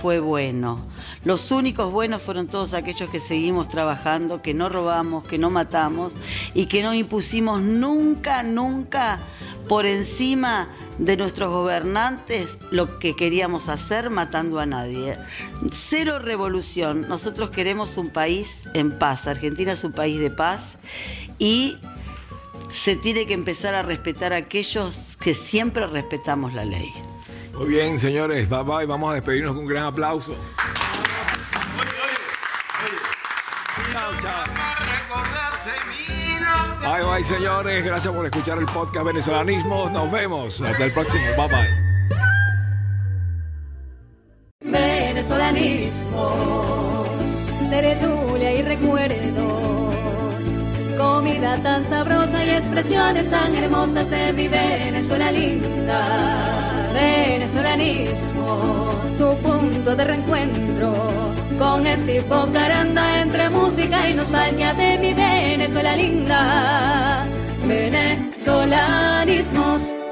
[0.00, 0.84] fue bueno.
[1.24, 6.12] Los únicos buenos fueron todos aquellos que seguimos trabajando, que no robamos, que no matamos
[6.52, 9.20] y que no impusimos nunca, nunca
[9.68, 10.68] por encima
[10.98, 15.16] de nuestros gobernantes lo que queríamos hacer matando a nadie.
[15.70, 17.06] Cero revolución.
[17.08, 19.26] Nosotros queremos un país en paz.
[19.26, 20.76] Argentina es un país de paz
[21.38, 21.78] y
[22.70, 26.92] se tiene que empezar a respetar a aquellos que siempre respetamos la ley.
[27.56, 28.86] Muy bien, señores, bye bye.
[28.86, 30.36] Vamos a despedirnos con un gran aplauso.
[36.80, 37.84] Bye bye, señores.
[37.84, 39.88] Gracias por escuchar el podcast Venezolanismo.
[39.90, 40.60] Nos vemos.
[40.60, 41.24] Hasta el próximo.
[41.36, 41.84] Bye bye.
[45.14, 47.08] venezolanismos,
[47.70, 50.44] tertulia y recuerdos,
[50.98, 56.73] comida tan sabrosa y expresiones tan hermosas de mi Venezuela linda.
[56.94, 60.94] Venezolanismos, su punto de reencuentro,
[61.58, 67.26] con Steve Caranda entre música y nostalgia de mi Venezuela linda.
[67.66, 70.03] Venezuela Solarismos.